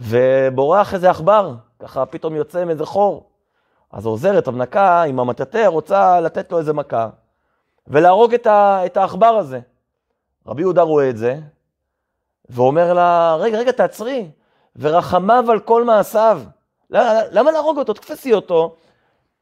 ובורח 0.00 0.94
איזה 0.94 1.10
עכבר, 1.10 1.54
ככה 1.78 2.06
פתאום 2.06 2.34
יוצא 2.34 2.64
מאיזה 2.64 2.86
חור. 2.86 3.30
אז 3.90 4.06
העוזרת 4.06 4.48
המנקה 4.48 5.02
עם 5.02 5.20
המטאטא 5.20 5.66
רוצה 5.66 6.20
לתת 6.20 6.52
לו 6.52 6.58
איזה 6.58 6.72
מכה 6.72 7.08
ולהרוג 7.86 8.34
את 8.54 8.96
העכבר 8.96 9.26
הזה. 9.26 9.60
רבי 10.46 10.62
יהודה 10.62 10.82
רואה 10.82 11.10
את 11.10 11.16
זה 11.16 11.40
ואומר 12.48 12.92
לה, 12.92 13.36
רגע, 13.40 13.58
רגע, 13.58 13.72
תעצרי, 13.72 14.30
ורחמיו 14.76 15.44
על 15.50 15.60
כל 15.60 15.84
מעשיו. 15.84 16.42
למה 16.90 17.52
להרוג 17.52 17.78
אותו? 17.78 17.92
תקפסי 17.92 18.32
אותו, 18.32 18.76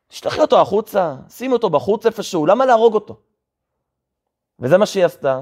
תשלחי 0.09 0.41
אותו 0.41 0.61
החוצה, 0.61 1.15
שימי 1.29 1.53
אותו 1.53 1.71
בחוץ 1.71 2.07
איפשהו, 2.07 2.47
למה 2.47 2.67
להרוג 2.67 2.95
אותו? 2.95 3.17
וזה 4.61 4.79
מה 4.79 4.87
שהיא 4.87 5.05
עשתה. 5.05 5.41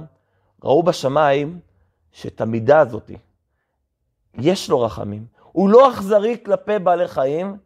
ראו 0.64 0.83
בשמיים 0.83 1.61
שאת 2.12 2.40
המידה 2.40 2.81
הזאת, 2.81 3.11
יש 4.35 4.71
לו 4.71 4.81
רחמים. 4.81 5.26
הוא 5.52 5.71
לא 5.71 5.90
אכזרי 5.90 6.37
כלפי 6.45 6.79
בעלי 6.79 7.09
חיים, 7.09 7.57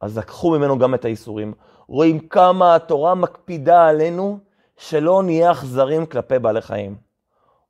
אז 0.00 0.18
לקחו 0.18 0.50
ממנו 0.50 0.78
גם 0.78 0.94
את 0.94 1.04
האיסורים. 1.04 1.54
רואים 1.86 2.28
כמה 2.28 2.74
התורה 2.74 3.14
מקפידה 3.14 3.88
עלינו 3.88 4.38
שלא 4.76 5.22
נהיה 5.22 5.52
אכזרים 5.52 6.06
כלפי 6.06 6.38
בעלי 6.38 6.60
חיים. 6.60 6.96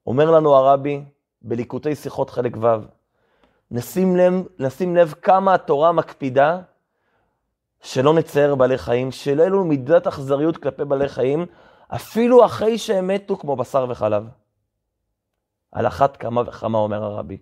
אומר 0.06 0.30
לנו 0.30 0.54
הרבי 0.54 1.04
בליקוטי 1.42 1.94
שיחות 1.94 2.30
חלק 2.30 2.56
ו', 2.60 2.66
נשים 3.70 4.16
לב, 4.16 4.42
נשים 4.58 4.96
לב 4.96 5.14
כמה 5.22 5.54
התורה 5.54 5.92
מקפידה 5.92 6.60
שלא 7.80 8.14
נצייר 8.14 8.54
בעלי 8.54 8.78
חיים, 8.78 9.12
שלא 9.12 9.42
יהיו 9.42 9.54
לנו 9.54 9.64
מידת 9.64 10.06
אכזריות 10.06 10.56
כלפי 10.56 10.84
בעלי 10.84 11.08
חיים, 11.08 11.46
אפילו 11.88 12.44
אחרי 12.44 12.78
שהם 12.78 13.08
מתו 13.08 13.36
כמו 13.36 13.56
בשר 13.56 13.86
וחלב. 13.88 14.28
על 15.72 15.86
אחת 15.86 16.16
כמה 16.16 16.42
וכמה 16.46 16.78
אומר 16.78 17.04
הרבי. 17.04 17.38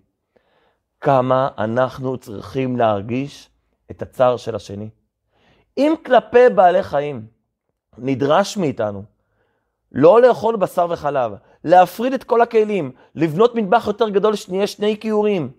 כמה 1.01 1.49
אנחנו 1.57 2.17
צריכים 2.17 2.77
להרגיש 2.77 3.49
את 3.91 4.01
הצער 4.01 4.37
של 4.37 4.55
השני. 4.55 4.89
אם 5.77 5.93
כלפי 6.05 6.49
בעלי 6.55 6.83
חיים 6.83 7.27
נדרש 7.97 8.57
מאיתנו 8.57 9.03
לא 9.91 10.21
לאכול 10.21 10.55
בשר 10.55 10.87
וחלב, 10.89 11.31
להפריד 11.63 12.13
את 12.13 12.23
כל 12.23 12.41
הכלים, 12.41 12.91
לבנות 13.15 13.55
מטבח 13.55 13.87
יותר 13.87 14.09
גדול 14.09 14.35
שנהיה 14.35 14.67
שני 14.67 14.97
כיורים, 14.99 15.51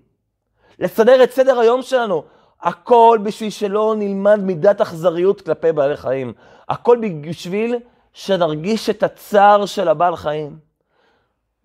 לסדר 0.79 1.25
את 1.25 1.31
סדר 1.31 1.59
היום 1.59 1.83
שלנו, 1.83 2.23
הכל 2.63 3.19
בשביל 3.23 3.51
שלא 3.51 3.95
נלמד 3.99 4.41
מידת 4.41 4.81
אכזריות 4.81 5.41
כלפי 5.41 5.73
בעלי 5.73 5.97
חיים. 5.97 6.33
הכל 6.69 6.99
בשביל 7.21 7.77
שנרגיש 8.13 8.91
את 8.91 9.03
הצער 9.03 9.67
של 9.67 9.89
הבעל 9.89 10.17
חיים. 10.17 10.59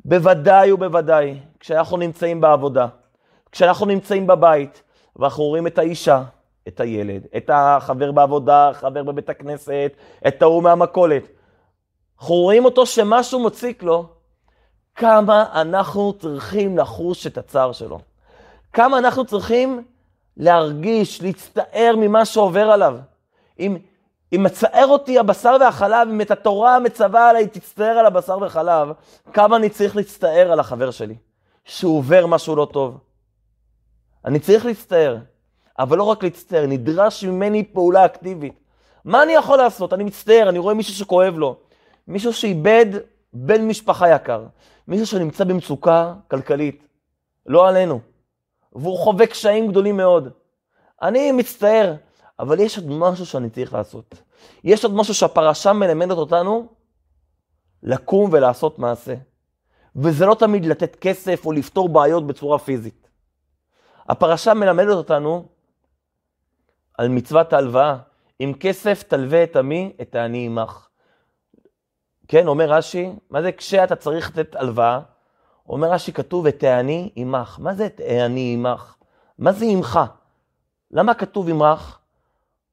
בוודאי 0.05 0.71
ובוודאי, 0.71 1.39
כשאנחנו 1.59 1.97
נמצאים 1.97 2.41
בעבודה, 2.41 2.87
כשאנחנו 3.51 3.85
נמצאים 3.85 4.27
בבית, 4.27 4.83
ואנחנו 5.15 5.43
רואים 5.43 5.67
את 5.67 5.77
האישה, 5.77 6.23
את 6.67 6.79
הילד, 6.79 7.27
את 7.37 7.49
החבר 7.53 8.11
בעבודה, 8.11 8.71
חבר 8.73 9.03
בבית 9.03 9.29
הכנסת, 9.29 9.91
את 10.27 10.41
ההוא 10.41 10.63
מהמכולת. 10.63 11.23
אנחנו 12.19 12.35
רואים 12.35 12.65
אותו 12.65 12.85
שמשהו 12.85 13.43
מציק 13.43 13.83
לו, 13.83 14.09
כמה 14.97 15.45
אנחנו 15.53 16.13
צריכים 16.13 16.77
לחוש 16.77 17.27
את 17.27 17.37
הצער 17.37 17.71
שלו. 17.71 17.99
כמה 18.73 18.97
אנחנו 18.97 19.25
צריכים 19.25 19.83
להרגיש, 20.37 21.21
להצטער 21.21 21.95
ממה 21.97 22.25
שעובר 22.25 22.71
עליו. 22.71 22.97
אם, 23.59 23.77
אם 24.33 24.43
מצער 24.43 24.87
אותי 24.87 25.19
הבשר 25.19 25.57
והחלב, 25.59 26.07
אם 26.09 26.21
את 26.21 26.31
התורה 26.31 26.79
מצווה 26.79 27.29
עליי, 27.29 27.47
תצטער 27.47 27.97
על 27.97 28.05
הבשר 28.05 28.37
והחלב, 28.41 28.87
כמה 29.33 29.55
אני 29.55 29.69
צריך 29.69 29.95
להצטער 29.95 30.51
על 30.51 30.59
החבר 30.59 30.91
שלי, 30.91 31.15
שהוא 31.65 31.97
עובר 31.97 32.25
משהו 32.25 32.55
לא 32.55 32.67
טוב. 32.71 32.97
אני 34.25 34.39
צריך 34.39 34.65
להצטער, 34.65 35.17
אבל 35.79 35.97
לא 35.97 36.03
רק 36.03 36.23
להצטער, 36.23 36.65
נדרש 36.65 37.23
ממני 37.23 37.63
פעולה 37.63 38.05
אקטיבית. 38.05 38.53
מה 39.05 39.23
אני 39.23 39.33
יכול 39.33 39.57
לעשות? 39.57 39.93
אני 39.93 40.03
מצטער, 40.03 40.49
אני 40.49 40.59
רואה 40.59 40.73
מישהו 40.73 40.93
שכואב 40.93 41.37
לו, 41.37 41.55
מישהו 42.07 42.33
שאיבד 42.33 42.85
בן 43.33 43.67
משפחה 43.67 44.09
יקר, 44.09 44.43
מישהו 44.87 45.07
שנמצא 45.07 45.43
במצוקה 45.43 46.13
כלכלית, 46.31 46.87
לא 47.45 47.67
עלינו, 47.67 47.99
והוא 48.73 48.97
חווה 48.97 49.27
קשיים 49.27 49.67
גדולים 49.67 49.97
מאוד. 49.97 50.29
אני 51.01 51.31
מצטער, 51.31 51.95
אבל 52.39 52.59
יש 52.59 52.77
עוד 52.77 52.89
משהו 52.89 53.25
שאני 53.25 53.49
צריך 53.49 53.73
לעשות. 53.73 54.21
יש 54.63 54.83
עוד 54.83 54.93
משהו 54.93 55.13
שהפרשה 55.13 55.73
מלמדת 55.73 56.17
אותנו 56.17 56.67
לקום 57.83 58.29
ולעשות 58.33 58.79
מעשה. 58.79 59.15
וזה 59.95 60.25
לא 60.25 60.35
תמיד 60.35 60.65
לתת 60.65 60.95
כסף 60.95 61.45
או 61.45 61.51
לפתור 61.51 61.89
בעיות 61.89 62.27
בצורה 62.27 62.59
פיזית. 62.59 63.07
הפרשה 64.09 64.53
מלמדת 64.53 64.95
אותנו 64.95 65.45
על 66.97 67.07
מצוות 67.07 67.53
ההלוואה. 67.53 67.97
עם 68.39 68.53
כסף 68.53 69.03
תלווה 69.03 69.43
את 69.43 69.55
עמי, 69.55 69.93
את 70.01 70.15
העני 70.15 70.45
עמך. 70.45 70.86
כן, 72.27 72.47
אומר 72.47 72.69
רש"י, 72.71 73.09
מה 73.29 73.41
זה 73.41 73.51
כשאתה 73.51 73.95
צריך 73.95 74.29
לתת 74.29 74.55
הלוואה? 74.55 74.99
אומר 75.69 75.91
רש"י, 75.91 76.13
כתוב, 76.13 76.47
את 76.47 76.63
העני 76.63 77.11
עמך. 77.15 77.57
מה 77.61 77.73
זה 77.73 77.85
את 77.85 78.01
העני 78.05 78.53
עמך? 78.53 78.95
מה 79.37 79.51
זה 79.51 79.65
עמך? 79.65 79.99
למה 80.91 81.13
כתוב 81.13 81.49
עמך? 81.49 81.97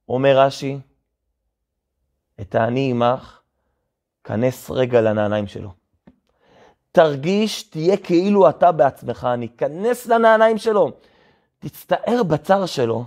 אומר 0.09 0.39
רש"י, 0.39 0.79
את 2.41 2.55
העני 2.55 2.91
עמך, 2.91 3.39
כנס 4.23 4.71
רגע 4.71 5.01
לנעליים 5.01 5.47
שלו. 5.47 5.69
תרגיש, 6.91 7.63
תהיה 7.63 7.97
כאילו 7.97 8.49
אתה 8.49 8.71
בעצמך 8.71 9.27
אני. 9.33 9.47
כנס 9.49 10.07
לנעליים 10.07 10.57
שלו. 10.57 10.91
תצטער 11.59 12.23
בצר 12.23 12.65
שלו. 12.65 13.05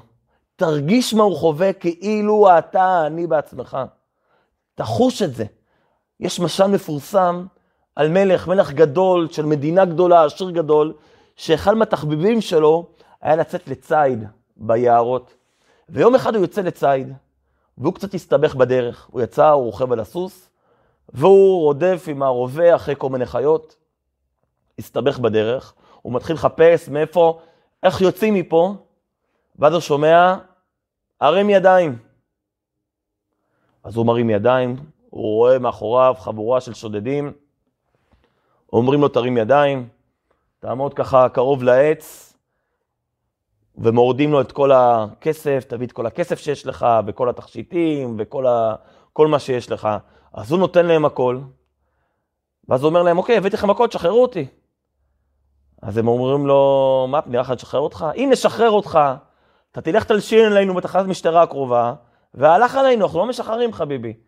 תרגיש 0.57 1.15
מה 1.15 1.23
הוא 1.23 1.37
חווה 1.37 1.73
כאילו 1.73 2.59
אתה 2.59 3.07
אני 3.07 3.27
בעצמך. 3.27 3.79
תחוש 4.75 5.23
את 5.23 5.35
זה. 5.35 5.45
יש 6.21 6.41
משל 6.41 6.67
מפורסם 6.67 7.47
על 7.97 8.09
מלך, 8.09 8.49
מלך 8.49 8.73
גדול 8.73 9.29
של 9.31 9.47
מדינה 9.47 9.85
גדולה, 9.85 10.25
עשיר 10.25 10.51
גדול, 10.51 10.95
שאחד 11.37 11.75
מהתחביבים 11.75 12.41
שלו 12.41 12.87
היה 13.21 13.37
לצאת 13.37 13.69
לציד 13.69 14.25
ביערות. 14.57 15.35
ויום 15.89 16.15
אחד 16.15 16.35
הוא 16.35 16.43
יוצא 16.43 16.61
לציד, 16.61 17.13
והוא 17.79 17.95
קצת 17.95 18.15
הסתבך 18.15 18.55
בדרך. 18.55 19.09
הוא 19.11 19.23
יצא, 19.23 19.49
הוא 19.49 19.65
רוכב 19.65 19.93
על 19.93 20.01
הסוס, 20.01 20.51
והוא 21.09 21.61
רודף 21.61 22.05
עם 22.07 22.23
הרובה 22.23 22.77
אחרי 22.77 22.95
כל 22.99 23.09
מיני 23.09 23.27
חיות. 23.27 23.77
הסתבך 24.79 25.19
בדרך, 25.19 25.75
הוא 26.03 26.13
מתחיל 26.13 26.35
לחפש 26.35 26.89
מאיפה, 26.89 27.41
איך 27.83 28.01
יוצאים 28.01 28.35
מפה, 28.35 28.75
ואז 29.59 29.73
הוא 29.73 29.81
שומע, 29.81 30.37
הרים 31.21 31.51
ידיים. 31.51 31.99
אז 33.85 33.97
הוא 33.97 34.07
מרים 34.07 34.31
ידיים, 34.31 34.77
הוא 35.19 35.37
רואה 35.37 35.59
מאחוריו 35.59 36.15
חבורה 36.19 36.61
של 36.61 36.75
שודדים, 36.75 37.33
אומרים 38.73 39.01
לו 39.01 39.09
תרים 39.09 39.37
ידיים, 39.37 39.89
תעמוד 40.59 40.95
ככה 40.95 41.29
קרוב 41.29 41.63
לעץ, 41.63 42.37
ומורדים 43.79 44.33
לו 44.33 44.41
את 44.41 44.53
כל 44.53 44.73
הכסף, 44.73 45.65
תביא 45.69 45.87
את 45.87 45.93
כל 45.93 46.07
הכסף 46.07 46.39
שיש 46.39 46.67
לך, 46.67 46.87
וכל 47.07 47.29
התכשיטים, 47.29 48.17
וכל 48.19 48.47
ה... 48.47 48.75
כל 49.13 49.27
מה 49.27 49.39
שיש 49.39 49.71
לך. 49.71 49.89
אז 50.35 50.51
הוא 50.51 50.59
נותן 50.59 50.87
להם 50.87 51.05
הכל, 51.05 51.39
ואז 52.69 52.83
הוא 52.83 52.89
אומר 52.89 53.03
להם, 53.03 53.19
אוקיי, 53.19 53.37
הבאתי 53.37 53.57
לכם 53.57 53.71
הכל, 53.71 53.87
תשחררו 53.87 54.23
אותי. 54.23 54.47
אז 55.83 55.99
הם 55.99 56.09
אומרים 56.09 56.47
לו, 56.47 57.07
מה, 57.11 57.21
נראה 57.27 57.43
לך 57.43 57.51
לשחרר 57.51 57.81
אותך? 57.81 58.07
אם 58.17 58.29
נשחרר 58.33 58.71
אותך, 58.71 58.99
אתה 59.73 59.81
תלך 59.81 60.05
תלשין 60.05 60.45
עלינו 60.45 60.75
בתחנת 60.75 61.07
משטרה 61.07 61.43
הקרובה, 61.43 61.95
והלך 62.35 62.75
עלינו, 62.75 63.05
אנחנו 63.05 63.19
לא 63.19 63.27
משחררים 63.27 63.73
חביבי. 63.73 64.28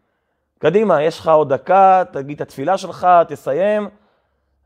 קדימה, 0.62 1.02
יש 1.02 1.18
לך 1.18 1.28
עוד 1.28 1.52
דקה, 1.52 2.02
תגיד 2.12 2.36
את 2.36 2.40
התפילה 2.40 2.78
שלך, 2.78 3.08
תסיים, 3.28 3.88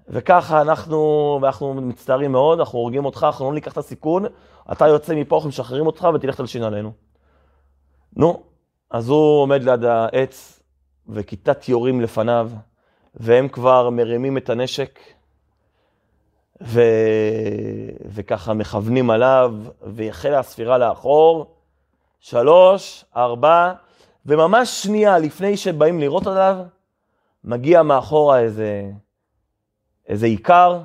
וככה 0.09 0.61
אנחנו, 0.61 1.39
ואנחנו 1.43 1.75
מצטערים 1.75 2.33
מאוד, 2.33 2.59
אנחנו 2.59 2.79
הורגים 2.79 3.05
אותך, 3.05 3.23
אנחנו 3.27 3.45
לא 3.45 3.55
ניקח 3.55 3.73
את 3.73 3.79
הסיכון, 3.79 4.25
אתה 4.73 4.87
יוצא 4.89 5.15
מפה, 5.15 5.37
אנחנו 5.37 5.49
משחררים 5.49 5.87
אותך 5.87 6.09
ותלך 6.15 6.37
תלשין 6.37 6.63
עלינו. 6.63 6.93
נו, 8.17 8.43
אז 8.91 9.09
הוא 9.09 9.43
עומד 9.43 9.63
ליד 9.63 9.85
העץ, 9.85 10.63
וכיתת 11.09 11.69
יורים 11.69 12.01
לפניו, 12.01 12.51
והם 13.15 13.49
כבר 13.49 13.91
מרימים 13.91 14.37
את 14.37 14.51
הנשק, 14.51 14.99
ו... 16.63 16.81
וככה 18.07 18.55
מכוונים 18.55 19.11
עליו, 19.11 19.55
והחלה 19.83 20.39
הספירה 20.39 20.79
לאחור, 20.79 21.55
שלוש, 22.21 23.05
ארבע, 23.17 23.73
וממש 24.26 24.83
שנייה 24.83 25.19
לפני 25.19 25.57
שבאים 25.57 26.00
לראות 26.00 26.26
עליו, 26.26 26.57
מגיע 27.45 27.83
מאחורה 27.83 28.40
איזה, 28.40 28.90
איזה 30.09 30.26
עיקר, 30.26 30.81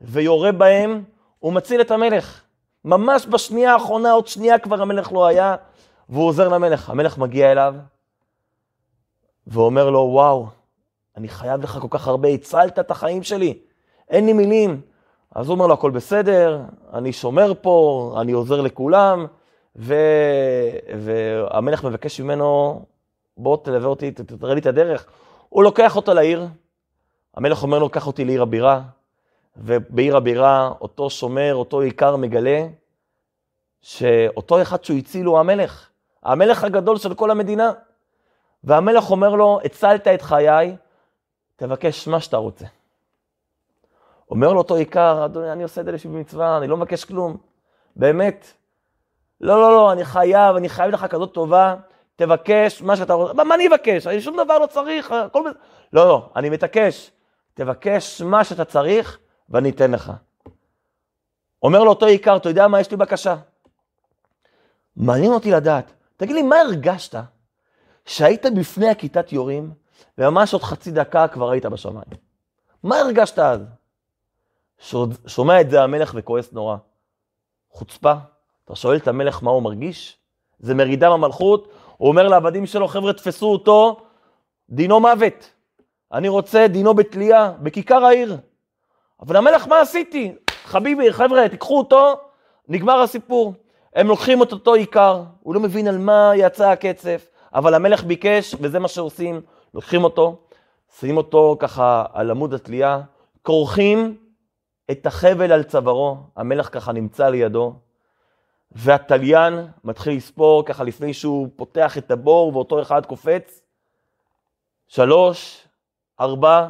ויורה 0.00 0.52
בהם, 0.52 1.04
הוא 1.38 1.52
מציל 1.52 1.80
את 1.80 1.90
המלך. 1.90 2.42
ממש 2.84 3.26
בשנייה 3.26 3.72
האחרונה, 3.72 4.12
עוד 4.12 4.26
שנייה 4.26 4.58
כבר 4.58 4.82
המלך 4.82 5.12
לא 5.12 5.26
היה, 5.26 5.56
והוא 6.08 6.26
עוזר 6.26 6.48
למלך. 6.48 6.90
המלך 6.90 7.18
מגיע 7.18 7.52
אליו, 7.52 7.74
ואומר 9.46 9.90
לו, 9.90 9.98
וואו, 9.98 10.46
אני 11.16 11.28
חייב 11.28 11.62
לך 11.62 11.78
כל 11.80 11.88
כך 11.90 12.08
הרבה, 12.08 12.28
הצלת 12.28 12.78
את 12.78 12.90
החיים 12.90 13.22
שלי, 13.22 13.58
אין 14.08 14.26
לי 14.26 14.32
מילים. 14.32 14.80
אז 15.34 15.46
הוא 15.46 15.54
אומר 15.54 15.66
לו, 15.66 15.74
הכל 15.74 15.90
בסדר, 15.90 16.60
אני 16.92 17.12
שומר 17.12 17.52
פה, 17.60 18.14
אני 18.20 18.32
עוזר 18.32 18.60
לכולם, 18.60 19.26
ו... 19.76 19.94
והמלך 20.98 21.84
מבקש 21.84 22.20
ממנו, 22.20 22.82
בוא 23.36 23.56
תלווה 23.64 23.88
אותי, 23.88 24.10
תראה 24.10 24.54
לי 24.54 24.60
את 24.60 24.66
הדרך. 24.66 25.06
הוא 25.48 25.64
לוקח 25.64 25.96
אותו 25.96 26.14
לעיר, 26.14 26.46
המלך 27.34 27.62
אומר 27.62 27.78
לו, 27.78 27.88
קח 27.88 28.06
אותי 28.06 28.24
לעיר 28.24 28.42
הבירה, 28.42 28.82
ובעיר 29.56 30.16
הבירה 30.16 30.72
אותו 30.80 31.10
שומר, 31.10 31.54
אותו 31.54 31.80
עיקר 31.80 32.16
מגלה, 32.16 32.66
שאותו 33.80 34.62
אחד 34.62 34.84
שהוא 34.84 34.98
הציל 34.98 35.26
הוא 35.26 35.38
המלך, 35.38 35.88
המלך 36.22 36.64
הגדול 36.64 36.98
של 36.98 37.14
כל 37.14 37.30
המדינה. 37.30 37.72
והמלך 38.64 39.10
אומר 39.10 39.34
לו, 39.34 39.60
הצלת 39.64 40.08
את 40.08 40.22
חיי, 40.22 40.76
תבקש 41.56 42.08
מה 42.08 42.20
שאתה 42.20 42.36
רוצה. 42.36 42.64
אומר 44.30 44.52
לו 44.52 44.58
אותו 44.58 44.74
עיקר, 44.74 45.24
אדוני, 45.24 45.52
אני 45.52 45.62
עושה 45.62 45.80
את 45.80 45.86
זה 45.86 45.92
לשביל 45.92 46.16
מצווה, 46.16 46.58
אני 46.58 46.66
לא 46.66 46.76
מבקש 46.76 47.04
כלום, 47.04 47.36
באמת. 47.96 48.52
לא, 49.40 49.60
לא, 49.60 49.70
לא, 49.70 49.92
אני 49.92 50.04
חייב, 50.04 50.56
אני 50.56 50.68
חייב 50.68 50.90
לך 50.90 51.06
כזאת 51.06 51.34
טובה, 51.34 51.74
תבקש 52.16 52.82
מה 52.82 52.96
שאתה 52.96 53.12
רוצה. 53.12 53.32
מה 53.32 53.54
אני 53.54 53.68
אבקש? 53.68 54.06
אני 54.06 54.20
שום 54.20 54.36
דבר 54.44 54.58
לא 54.58 54.66
צריך, 54.66 55.12
הכל. 55.12 55.50
לא, 55.92 56.08
לא, 56.08 56.30
אני 56.36 56.50
מתעקש. 56.50 57.10
תבקש 57.54 58.22
מה 58.22 58.44
שאתה 58.44 58.64
צריך, 58.64 59.18
ואני 59.48 59.70
אתן 59.70 59.90
לך. 59.90 60.12
אומר 61.62 61.84
לו 61.84 61.90
אותו 61.90 62.06
עיקר, 62.06 62.36
אתה 62.36 62.48
יודע 62.48 62.68
מה, 62.68 62.80
יש 62.80 62.90
לי 62.90 62.96
בקשה. 62.96 63.36
מעניין 64.96 65.32
אותי 65.32 65.50
לדעת, 65.50 65.92
תגיד 66.16 66.34
לי, 66.34 66.42
מה 66.42 66.60
הרגשת 66.60 67.14
שהיית 68.04 68.46
בפני 68.58 68.88
הכיתת 68.88 69.32
יורים, 69.32 69.72
וממש 70.18 70.52
עוד 70.52 70.62
חצי 70.62 70.90
דקה 70.90 71.28
כבר 71.28 71.50
היית 71.50 71.66
בשמיים? 71.66 72.10
מה 72.82 72.98
הרגשת 72.98 73.38
אז? 73.38 73.60
שומע 75.26 75.60
את 75.60 75.70
זה 75.70 75.82
המלך 75.82 76.12
וכועס 76.16 76.52
נורא. 76.52 76.76
חוצפה. 77.70 78.14
אתה 78.66 78.76
שואל 78.76 78.96
את 78.96 79.08
המלך 79.08 79.42
מה 79.42 79.50
הוא 79.50 79.62
מרגיש? 79.62 80.18
זה 80.58 80.74
מרידה 80.74 81.10
במלכות, 81.10 81.68
הוא 81.96 82.08
אומר 82.08 82.28
לעבדים 82.28 82.66
שלו, 82.66 82.88
חבר'ה, 82.88 83.12
תפסו 83.12 83.46
אותו, 83.46 83.96
דינו 84.70 85.00
מוות. 85.00 85.50
אני 86.12 86.28
רוצה 86.28 86.66
דינו 86.68 86.94
בתלייה, 86.94 87.52
בכיכר 87.60 88.04
העיר. 88.04 88.36
אבל 89.20 89.36
המלך, 89.36 89.66
מה 89.66 89.80
עשיתי? 89.80 90.34
חביבי, 90.64 91.12
חבר'ה, 91.12 91.48
תיקחו 91.48 91.78
אותו, 91.78 92.14
נגמר 92.68 93.00
הסיפור. 93.00 93.54
הם 93.94 94.08
לוקחים 94.08 94.42
את 94.42 94.52
אותו 94.52 94.74
עיקר, 94.74 95.22
הוא 95.40 95.54
לא 95.54 95.60
מבין 95.60 95.88
על 95.88 95.98
מה 95.98 96.32
יצא 96.34 96.70
הקצף, 96.70 97.28
אבל 97.54 97.74
המלך 97.74 98.04
ביקש, 98.04 98.54
וזה 98.60 98.78
מה 98.78 98.88
שעושים, 98.88 99.40
לוקחים 99.74 100.04
אותו, 100.04 100.36
שמים 101.00 101.16
אותו 101.16 101.56
ככה 101.58 102.04
על 102.12 102.30
עמוד 102.30 102.54
התלייה, 102.54 103.00
כורכים 103.42 104.16
את 104.90 105.06
החבל 105.06 105.52
על 105.52 105.62
צווארו, 105.62 106.16
המלך 106.36 106.68
ככה 106.72 106.92
נמצא 106.92 107.28
לידו, 107.28 107.74
והתליין 108.78 109.54
מתחיל 109.84 110.16
לספור 110.16 110.66
ככה 110.66 110.84
לפני 110.84 111.14
שהוא 111.14 111.48
פותח 111.56 111.98
את 111.98 112.10
הבור 112.10 112.56
ואותו 112.56 112.82
אחד 112.82 113.06
קופץ. 113.06 113.62
שלוש, 114.88 115.66
ארבע, 116.20 116.68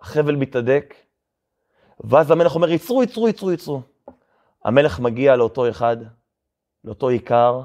החבל 0.00 0.36
מתהדק, 0.36 0.94
ואז 2.00 2.30
המלך 2.30 2.54
אומר, 2.54 2.70
יצרו, 2.70 3.02
יצרו, 3.02 3.28
יצרו, 3.28 3.52
יצרו. 3.52 3.80
המלך 4.64 5.00
מגיע 5.00 5.36
לאותו 5.36 5.68
אחד, 5.68 5.96
לאותו 6.84 7.08
עיקר, 7.08 7.60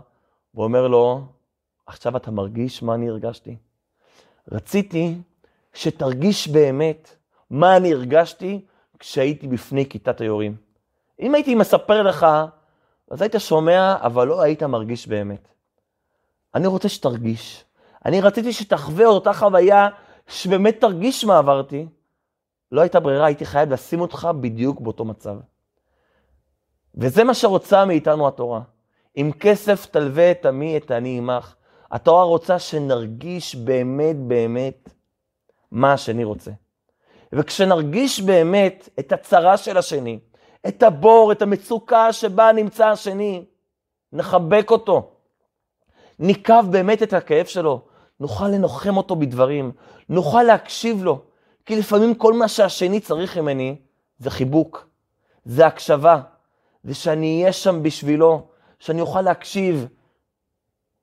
ואומר 0.56 0.88
לו, 0.88 1.21
עכשיו 1.86 2.17
אתה 2.17 2.32
מרגיש 2.32 2.84
מה 2.84 2.95
אני 2.95 3.10
הרגשתי? 3.10 3.56
רציתי 4.52 5.15
שתרגיש 5.74 6.48
באמת 6.48 7.15
מה 7.50 7.78
אני 7.78 7.93
הרגשתי 7.93 8.65
כשהייתי 9.00 9.48
בפני 9.48 9.89
כיתת 9.89 10.21
היורים. 10.21 10.56
אם 11.19 11.36
הייתי 11.36 11.56
מספר 11.56 12.04
לך, 12.04 12.26
אז 13.13 13.21
היית 13.21 13.36
שומע, 13.38 13.95
אבל 14.02 14.28
לא 14.28 14.41
היית 14.41 14.63
מרגיש 14.63 15.08
באמת. 15.08 15.47
אני 16.56 16.67
רוצה 16.67 16.89
שתרגיש. 16.89 17.65
אני 18.06 18.21
רציתי 18.21 18.54
שתחווה 18.54 19.06
אותה 19.06 19.34
חוויה, 19.34 19.89
שבאמת 20.28 20.82
תרגיש 20.82 21.26
מה 21.26 21.38
עברתי. 21.38 21.88
לא 22.71 22.82
הייתה 22.82 22.99
ברירה, 22.99 23.26
הייתי 23.26 23.45
חייב 23.45 23.73
לשים 23.73 24.02
אותך 24.02 24.28
בדיוק 24.41 24.82
באותו 24.82 25.06
מצב. 25.06 25.36
וזה 26.95 27.23
מה 27.23 27.34
שרוצה 27.34 27.86
מאיתנו 27.86 28.28
התורה. 28.28 28.62
עם 29.15 29.32
כסף 29.32 29.86
תלווה 29.86 30.32
את 30.32 30.45
עמי, 30.45 30.78
את 30.78 30.91
אני 30.91 31.17
עמך. 31.17 31.56
התורה 31.91 32.23
רוצה 32.23 32.60
שנרגיש 32.60 33.56
באמת 33.56 34.15
באמת 34.28 34.89
מה 35.71 35.93
השני 35.93 36.23
רוצה. 36.23 36.52
וכשנרגיש 37.34 38.21
באמת 38.21 38.89
את 38.99 39.12
הצרה 39.12 39.58
של 39.58 39.78
השני, 39.78 40.19
את 40.67 40.84
הבור, 40.84 41.32
את 41.32 41.41
המצוקה 41.41 42.13
שבה 42.13 42.52
נמצא 42.52 42.88
השני, 42.88 43.45
נחבק 44.13 44.71
אותו. 44.71 45.10
ניקב 46.19 46.65
באמת 46.71 47.04
את 47.04 47.13
הכאב 47.13 47.45
שלו, 47.45 47.82
נוכל 48.19 48.47
לנוחם 48.47 48.97
אותו 48.97 49.15
בדברים, 49.15 49.71
נוכל 50.10 50.43
להקשיב 50.43 51.04
לו, 51.04 51.21
כי 51.65 51.76
לפעמים 51.76 52.15
כל 52.15 52.34
מה 52.34 52.47
שהשני 52.47 52.99
צריך 52.99 53.38
ממני 53.38 53.76
זה 54.17 54.30
חיבוק, 54.30 54.88
זה 55.45 55.65
הקשבה, 55.65 56.21
זה 56.84 56.93
שאני 56.93 57.41
אהיה 57.41 57.54
שם 57.54 57.84
בשבילו, 57.84 58.47
שאני 58.80 59.02
אוכל 59.02 59.21
להקשיב. 59.21 59.88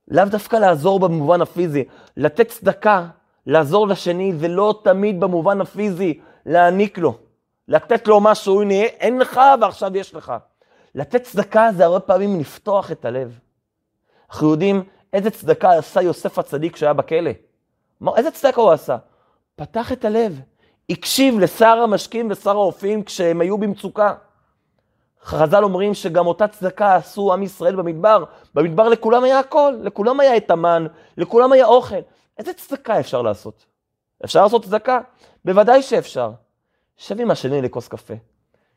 לאו 0.09 0.25
דווקא 0.25 0.57
לעזור 0.57 1.01
במובן 1.01 1.41
הפיזי, 1.41 1.85
לתת 2.17 2.49
צדקה, 2.49 3.07
לעזור 3.47 3.89
לשני, 3.89 4.33
זה 4.33 4.49
לא 4.49 4.81
תמיד 4.85 5.21
במובן 5.21 5.61
הפיזי, 5.61 6.21
להעניק 6.47 6.99
לו, 6.99 7.19
לתת 7.71 8.09
לו 8.09 8.21
משהו, 8.21 8.63
הנה, 8.63 8.75
אין 8.75 9.19
לך 9.19 9.41
ועכשיו 9.61 9.97
יש 9.97 10.15
לך. 10.15 10.33
לתת 10.95 11.23
צדקה 11.23 11.69
זה 11.77 11.85
הרבה 11.85 12.01
פעמים 12.01 12.41
לפתוח 12.41 12.93
את 12.93 13.05
הלב. 13.05 13.39
אנחנו 14.31 14.51
יודעים 14.51 14.83
איזה 15.13 15.31
צדקה 15.31 15.71
עשה 15.71 16.03
יוסף 16.03 16.39
הצדיק 16.39 16.75
כשהיה 16.75 16.93
בכלא. 16.93 17.31
מה, 18.01 18.13
איזה 18.17 18.31
צדקה 18.31 18.61
הוא 18.61 18.71
עשה? 18.71 18.97
פתח 19.57 19.93
את 19.93 20.05
הלב, 20.05 20.41
הקשיב 20.91 21.39
לשר 21.39 21.67
המשקים 21.67 22.29
ושר 22.31 22.51
האופים 22.51 23.03
כשהם 23.03 23.41
היו 23.41 23.59
במצוקה. 23.59 24.15
חז"ל 25.23 25.65
אומרים 25.65 25.95
שגם 25.95 26.27
אותה 26.27 26.49
צדקה 26.49 26.95
עשו 26.95 27.33
עם 27.33 27.43
ישראל 27.43 27.77
במדבר. 27.77 28.25
במדבר 28.55 28.89
לכולם 28.89 29.25
היה 29.25 29.39
הכל, 29.39 29.75
לכולם 29.83 30.21
היה 30.21 30.37
את 30.37 30.51
המן, 30.51 30.87
לכולם 31.17 31.53
היה 31.53 31.67
אוכל. 31.67 32.01
איזה 32.39 32.53
צדקה 32.53 33.01
אפשר 33.01 33.23
לעשות? 33.23 33.67
אפשר 34.25 34.43
לעשות 34.43 34.65
צדקה? 34.65 35.01
בוודאי 35.45 35.83
שאפשר. 35.83 36.31
שב 37.01 37.21
עם 37.21 37.31
השני 37.31 37.63
לכוס 37.63 37.89
קפה, 37.89 38.15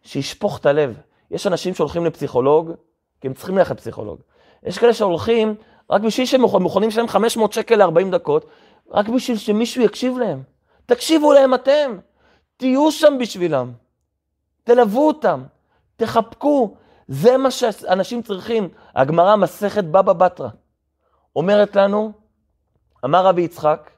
שישפוך 0.02 0.60
את 0.60 0.66
הלב. 0.66 0.98
יש 1.32 1.48
אנשים 1.48 1.74
שהולכים 1.74 2.06
לפסיכולוג, 2.06 2.72
כי 3.22 3.28
הם 3.28 3.34
צריכים 3.34 3.58
ללכת 3.58 3.76
לפסיכולוג. 3.76 4.20
יש 4.64 4.78
כאלה 4.78 4.94
שהולכים 4.94 5.56
רק 5.90 6.02
בשביל 6.02 6.26
שהם 6.26 6.42
מוכנים 6.42 6.90
לשלם 6.90 7.08
500 7.08 7.54
שקל 7.54 7.86
ל-40 7.86 8.12
דקות, 8.12 8.46
רק 8.92 9.10
בשביל 9.10 9.38
שמישהו 9.38 9.82
יקשיב 9.82 10.18
להם. 10.18 10.44
תקשיבו 10.86 11.34
להם 11.34 11.54
אתם, 11.54 11.98
תהיו 12.58 12.92
שם 12.92 13.14
בשבילם, 13.20 13.72
תלוו 14.64 15.08
אותם, 15.08 15.44
תחבקו, 15.96 16.76
זה 17.08 17.38
מה 17.38 17.52
שאנשים 17.52 18.22
צריכים. 18.22 18.70
הגמרא, 18.96 19.36
מסכת 19.36 19.84
בבא 19.84 20.14
בתרא, 20.14 20.50
אומרת 21.36 21.76
לנו, 21.76 22.12
אמר 23.06 23.26
רבי 23.26 23.42
יצחק, 23.42 23.90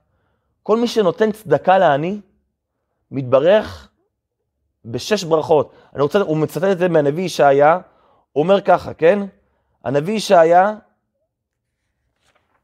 כל 0.63 0.77
מי 0.77 0.87
שנותן 0.87 1.31
צדקה 1.31 1.77
לעני, 1.77 2.19
מתברך 3.11 3.89
בשש 4.85 5.23
ברכות. 5.23 5.71
אני 5.95 6.01
רוצה, 6.01 6.19
הוא 6.19 6.37
מצטט 6.37 6.63
את 6.63 6.77
זה 6.77 6.89
מהנביא 6.89 7.23
ישעיה, 7.23 7.79
הוא 8.31 8.43
אומר 8.43 8.61
ככה, 8.61 8.93
כן? 8.93 9.19
הנביא 9.83 10.13
ישעיה 10.13 10.73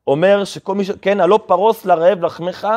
אומר 0.08 0.44
שכל 0.46 0.76
מי 0.76 0.86
ש... 0.86 0.92
כן, 0.92 1.20
הלא 1.20 1.40
פרוס 1.46 1.86
לרעב 1.86 2.26
לחמך, 2.26 2.68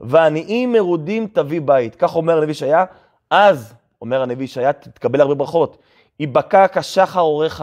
ועניים 0.00 0.72
מרודים 0.72 1.26
תביא 1.32 1.60
בית. 1.60 1.94
כך 1.94 2.16
אומר 2.16 2.36
הנביא 2.36 2.50
ישעיה. 2.50 2.84
אז, 3.30 3.74
אומר 4.02 4.22
הנביא 4.22 4.44
ישעיה, 4.44 4.72
תקבל 4.72 5.20
הרבה 5.20 5.34
ברכות. 5.34 5.78
ייבקע 6.20 6.66
כשחר 6.72 7.20
אורך, 7.20 7.62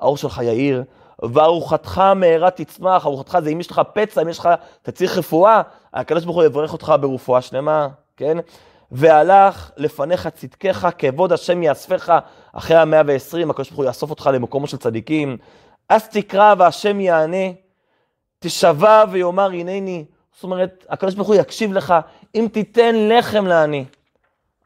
האור 0.00 0.16
שלך 0.16 0.40
יאיר, 0.42 0.84
וארוחתך 1.22 1.98
מהרה 1.98 2.50
תצמח, 2.50 3.06
ארוחתך 3.06 3.38
זה 3.42 3.50
אם 3.50 3.60
יש 3.60 3.70
לך 3.70 3.80
פצע, 3.92 4.22
אם 4.22 4.28
יש 4.28 4.38
לך, 4.38 4.48
אתה 4.82 4.92
צריך 4.92 5.18
רפואה, 5.18 5.62
הקדוש 5.94 6.24
ברוך 6.24 6.36
הוא 6.36 6.44
יברך 6.44 6.72
אותך 6.72 6.94
ברפואה 7.00 7.40
שלמה, 7.40 7.88
כן? 8.16 8.38
והלך 8.92 9.70
לפניך 9.76 10.26
צדקך, 10.26 10.88
כבוד 10.98 11.32
השם 11.32 11.62
יאספך 11.62 12.12
אחרי 12.52 12.76
המאה 12.76 13.02
ועשרים, 13.06 13.50
הקדוש 13.50 13.68
ברוך 13.68 13.78
הוא 13.78 13.86
יאסוף 13.86 14.10
אותך 14.10 14.30
למקומו 14.32 14.66
של 14.66 14.76
צדיקים. 14.76 15.36
אז 15.88 16.08
תקרא 16.08 16.54
והשם 16.58 17.00
יענה, 17.00 17.46
תשבע 18.38 19.04
ויאמר 19.10 19.50
הנני. 19.50 20.04
זאת 20.34 20.44
אומרת, 20.44 20.86
הקדוש 20.88 21.14
ברוך 21.14 21.28
הוא 21.28 21.36
יקשיב 21.36 21.72
לך, 21.72 21.94
אם 22.34 22.46
תיתן 22.52 22.94
לחם 23.08 23.46
לעני. 23.46 23.84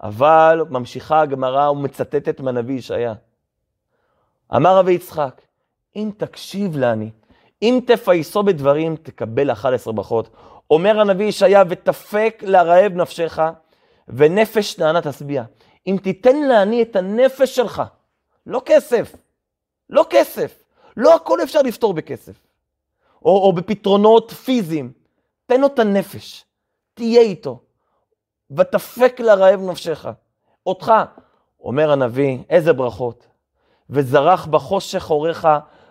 אבל 0.02 0.64
ממשיכה 0.70 1.20
הגמרא 1.20 1.70
ומצטטת 1.70 2.40
מהנביא 2.40 2.74
ישעיה. 2.74 3.14
אמר 4.57 4.76
רבי 4.76 4.92
יצחק, 4.92 5.42
אם 5.96 6.11
תקשיב 6.16 6.76
לעני, 6.76 7.11
אם 7.62 7.81
תפייסו 7.87 8.42
בדברים, 8.42 8.96
תקבל 8.96 9.52
11 9.52 9.92
ברכות. 9.92 10.31
אומר 10.70 11.00
הנביא 11.00 11.26
ישעיה, 11.26 11.62
ותפק 11.68 12.42
לרעב 12.46 12.92
נפשך, 12.92 13.38
ונפש 14.09 14.79
נענה 14.79 15.01
תשביע. 15.01 15.42
אם 15.87 15.97
תיתן 16.03 16.37
לעני 16.37 16.83
את 16.83 16.97
הנפש 16.97 17.57
שלך, 17.57 17.83
לא 18.47 18.62
כסף, 18.64 19.16
לא 19.90 20.07
כסף, 20.11 20.62
לא 20.97 21.14
הכל 21.14 21.42
אפשר 21.42 21.62
לפתור 21.62 21.94
בכסף, 21.94 22.35
או, 23.25 23.42
או 23.42 23.53
בפתרונות 23.53 24.31
פיזיים. 24.31 24.92
תן 25.47 25.61
לו 25.61 25.66
את 25.66 25.79
הנפש, 25.79 26.44
תהיה 26.94 27.21
איתו, 27.21 27.61
ותפק 28.57 29.21
לרעב 29.21 29.61
נפשך. 29.61 30.07
אותך, 30.66 30.92
אומר 31.61 31.92
הנביא, 31.92 32.38
איזה 32.51 32.73
ברכות. 32.73 33.27
וזרח 33.90 34.47
בחושך 34.47 35.11
אורך 35.11 35.44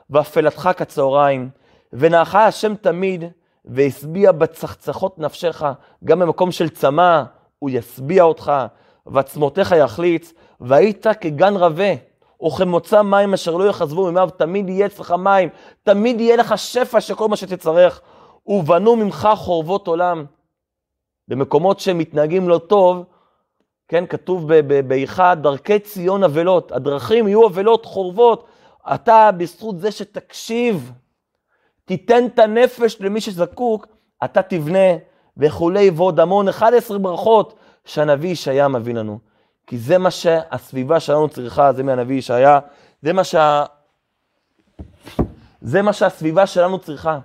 ואפלתך 0.10 0.69
כצהריים, 0.77 1.49
ונאך 1.93 2.36
השם 2.36 2.75
תמיד, 2.75 3.23
והשביע 3.65 4.32
בצחצחות 4.32 5.19
נפשך, 5.19 5.63
גם 6.03 6.19
במקום 6.19 6.51
של 6.51 6.69
צמא, 6.69 7.23
הוא 7.59 7.69
ישביע 7.69 8.23
אותך, 8.23 8.51
ועצמותיך 9.05 9.71
יחליץ, 9.71 10.33
והיית 10.61 11.07
כגן 11.21 11.55
רבה, 11.55 11.93
וכמוצא 12.45 13.01
מים 13.01 13.33
אשר 13.33 13.55
לא 13.55 13.69
יחזבו 13.69 14.11
ממיו, 14.11 14.29
תמיד 14.37 14.69
יהיה 14.69 14.85
אצלך 14.85 15.11
מים, 15.11 15.49
תמיד 15.83 16.19
יהיה 16.19 16.35
לך 16.35 16.57
שפע 16.57 17.01
של 17.01 17.15
כל 17.15 17.27
מה 17.27 17.35
שתצטרך, 17.35 18.01
ובנו 18.47 18.95
ממך 18.95 19.29
חורבות 19.35 19.87
עולם. 19.87 20.25
במקומות 21.27 21.79
שמתנהגים 21.79 22.49
לא 22.49 22.57
טוב, 22.57 23.03
כן, 23.87 24.05
כתוב 24.05 24.53
באיכה, 24.87 25.35
דרכי 25.35 25.79
ציון 25.79 26.23
אבלות, 26.23 26.71
הדרכים 26.71 27.27
יהיו 27.27 27.47
אבלות, 27.47 27.85
חורבות. 27.85 28.47
אתה, 28.93 29.29
בזכות 29.37 29.79
זה 29.79 29.91
שתקשיב, 29.91 30.91
תיתן 31.85 32.25
את 32.25 32.39
הנפש 32.39 33.01
למי 33.01 33.21
שזקוק, 33.21 33.87
אתה 34.23 34.41
תבנה, 34.41 34.97
וכולי, 35.38 35.89
ועוד 35.89 36.19
המון, 36.19 36.50
11 36.50 36.97
ברכות 36.97 37.54
שהנביא 37.86 38.30
ישעיה 38.30 38.67
מביא 38.67 38.93
לנו. 38.93 39.19
כי 39.67 39.78
זה 39.78 39.97
מה 39.97 40.12
שהסביבה 40.12 41.00
שלנו 41.00 41.30
צריכה, 41.30 41.73
זה 41.73 41.84
מהנביא 41.84 42.15
ישעיה, 42.15 42.60
זה 43.02 43.13
מה 43.13 43.23
שה... 43.23 43.65
זה 45.62 45.82
מה 45.82 45.93
שהסביבה 45.93 46.47
שלנו 46.47 46.80
צריכה. 46.80 47.19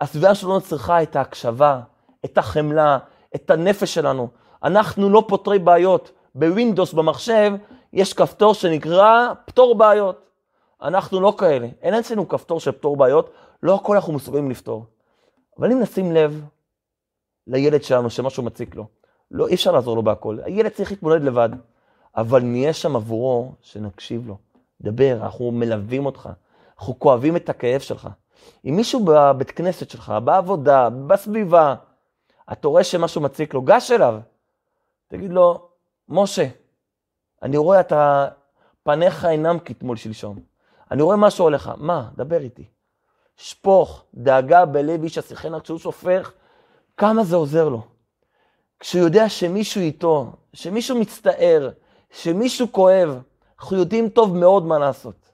הסביבה 0.00 0.34
שלנו 0.34 0.60
צריכה 0.60 1.02
את 1.02 1.16
ההקשבה, 1.16 1.80
את 2.24 2.38
החמלה, 2.38 2.98
את 3.34 3.50
הנפש 3.50 3.94
שלנו. 3.94 4.28
אנחנו 4.62 5.10
לא 5.10 5.24
פותרי 5.28 5.58
בעיות. 5.58 6.10
בווינדוס 6.34 6.92
במחשב 6.92 7.52
יש 7.92 8.12
כפתור 8.12 8.54
שנקרא 8.54 9.28
פתור 9.44 9.74
בעיות. 9.74 10.26
אנחנו 10.82 11.20
לא 11.20 11.34
כאלה. 11.38 11.68
אין 11.82 11.94
אצלנו 11.94 12.28
כפתור 12.28 12.60
של 12.60 12.72
פתור 12.72 12.96
בעיות, 12.96 13.30
לא 13.62 13.74
הכל 13.74 13.94
אנחנו 13.94 14.12
מסוגלים 14.12 14.50
לפתור. 14.50 14.84
אבל 15.58 15.72
אם 15.72 15.80
נשים 15.80 16.12
לב 16.12 16.44
לילד 17.46 17.82
שלנו 17.82 18.10
שמשהו 18.10 18.42
מציק 18.42 18.74
לו, 18.74 18.86
לא, 19.30 19.48
אי 19.48 19.54
אפשר 19.54 19.72
לעזור 19.72 19.96
לו 19.96 20.02
בהכל. 20.02 20.38
הילד 20.44 20.70
צריך 20.70 20.90
להתמודד 20.90 21.22
לבד. 21.22 21.50
אבל 22.16 22.42
נהיה 22.42 22.72
שם 22.72 22.96
עבורו, 22.96 23.52
שנקשיב 23.60 24.28
לו. 24.28 24.36
דבר, 24.80 25.18
אנחנו 25.22 25.50
מלווים 25.50 26.06
אותך, 26.06 26.28
אנחנו 26.78 26.98
כואבים 26.98 27.36
את 27.36 27.48
הכאב 27.48 27.80
שלך. 27.80 28.08
אם 28.64 28.76
מישהו 28.76 29.04
בבית 29.04 29.50
כנסת 29.50 29.90
שלך, 29.90 30.14
בעבודה, 30.24 30.90
בסביבה, 30.90 31.74
אתה 32.52 32.68
רואה 32.68 32.84
שמשהו 32.84 33.20
מציק 33.20 33.54
לו, 33.54 33.62
גש 33.62 33.90
אליו. 33.90 34.20
תגיד 35.08 35.32
לו, 35.32 35.68
משה, 36.08 36.46
אני 37.42 37.56
רואה 37.56 37.80
אתה, 37.80 38.28
פניך 38.82 39.24
אינם 39.24 39.58
כתמול 39.58 39.96
שלשום. 39.96 40.38
אני 40.90 41.02
רואה 41.02 41.16
משהו 41.16 41.46
עליך, 41.46 41.70
מה? 41.76 42.08
דבר 42.16 42.40
איתי. 42.40 42.64
שפוך 43.36 44.04
דאגה 44.14 44.64
בלב 44.64 45.02
איש 45.02 45.18
השיחנה, 45.18 45.60
כשהוא 45.60 45.78
שופך, 45.78 46.32
כמה 46.96 47.24
זה 47.24 47.36
עוזר 47.36 47.68
לו. 47.68 47.82
כשהוא 48.80 49.04
יודע 49.04 49.28
שמישהו 49.28 49.80
איתו, 49.80 50.32
שמישהו 50.52 51.00
מצטער, 51.00 51.70
שמישהו 52.10 52.72
כואב, 52.72 53.22
אנחנו 53.58 53.76
יודעים 53.76 54.08
טוב 54.08 54.36
מאוד 54.36 54.66
מה 54.66 54.78
לעשות. 54.78 55.32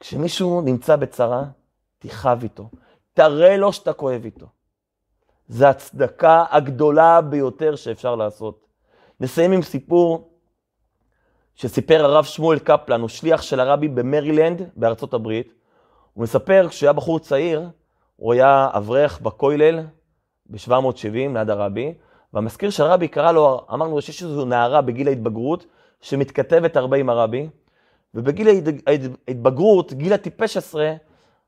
כשמישהו 0.00 0.60
נמצא 0.60 0.96
בצרה, 0.96 1.44
תכאב 1.98 2.42
איתו, 2.42 2.70
תראה 3.14 3.56
לו 3.56 3.72
שאתה 3.72 3.92
כואב 3.92 4.24
איתו. 4.24 4.46
זו 5.48 5.66
הצדקה 5.66 6.44
הגדולה 6.50 7.20
ביותר 7.20 7.76
שאפשר 7.76 8.14
לעשות. 8.14 8.66
נסיים 9.20 9.52
עם 9.52 9.62
סיפור 9.62 10.32
שסיפר 11.54 12.04
הרב 12.04 12.24
שמואל 12.24 12.58
קפלן, 12.58 13.00
הוא 13.00 13.08
שליח 13.08 13.42
של 13.42 13.60
הרבי 13.60 13.88
במרילנד 13.88 14.70
בארצות 14.76 15.14
הברית. 15.14 15.52
הוא 16.12 16.22
מספר, 16.22 16.66
כשהוא 16.68 16.86
היה 16.86 16.92
בחור 16.92 17.18
צעיר, 17.18 17.68
הוא 18.16 18.32
היה 18.32 18.70
אברך 18.72 19.20
בכולל 19.20 19.80
ב-770 20.46 21.34
ליד 21.34 21.50
הרבי, 21.50 21.94
והמזכיר 22.32 22.70
של 22.70 22.82
הרבי 22.82 23.08
קרא 23.08 23.32
לו, 23.32 23.66
אמרנו 23.72 24.02
שיש 24.02 24.22
איזו 24.22 24.44
נערה 24.44 24.80
בגיל 24.80 25.08
ההתבגרות, 25.08 25.66
שמתכתבת 26.00 26.76
הרבה 26.76 26.96
עם 26.96 27.10
הרבי, 27.10 27.48
ובגיל 28.14 28.48
ההתבגרות, 29.28 29.92
גיל 29.92 30.12
הטיפש 30.12 30.56
עשרה, 30.56 30.92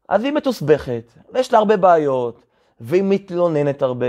אז 0.08 0.24
היא 0.24 0.32
מתוסבכת, 0.32 1.12
ויש 1.32 1.52
לה 1.52 1.58
הרבה 1.58 1.76
בעיות, 1.76 2.44
והיא 2.80 3.02
מתלוננת 3.02 3.82
הרבה, 3.82 4.06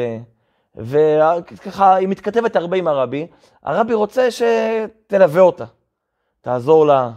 וככה 0.75 1.95
היא 1.95 2.07
מתכתבת 2.07 2.55
הרבה 2.55 2.77
עם 2.77 2.87
הרבי. 2.87 3.27
הרבי 3.63 3.93
רוצה 3.93 4.27
שתלווה 4.31 5.41
אותה, 5.41 5.65
תעזור 6.41 6.85
לה, 6.85 7.11